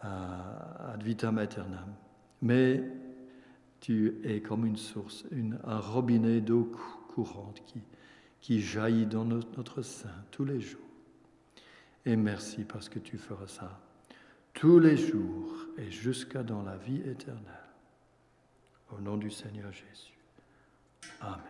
ad 0.00 1.02
vitam 1.02 1.38
aeternam. 1.38 1.94
Mais 2.42 2.84
tu 3.80 4.20
es 4.22 4.40
comme 4.40 4.66
une 4.66 4.76
source, 4.76 5.24
un 5.64 5.78
robinet 5.78 6.40
d'eau 6.40 6.70
qui, 7.66 7.80
qui 8.40 8.60
jaillit 8.60 9.06
dans 9.06 9.24
notre 9.24 9.82
sein 9.82 10.14
tous 10.30 10.44
les 10.44 10.60
jours. 10.60 10.80
Et 12.04 12.16
merci 12.16 12.64
parce 12.64 12.88
que 12.88 12.98
tu 12.98 13.18
feras 13.18 13.46
ça 13.46 13.80
tous 14.54 14.78
les 14.78 14.96
jours 14.96 15.66
et 15.76 15.90
jusqu'à 15.90 16.42
dans 16.42 16.62
la 16.62 16.76
vie 16.76 17.00
éternelle. 17.02 17.44
Au 18.90 19.00
nom 19.00 19.16
du 19.16 19.30
Seigneur 19.30 19.70
Jésus. 19.72 20.18
Amen. 21.20 21.40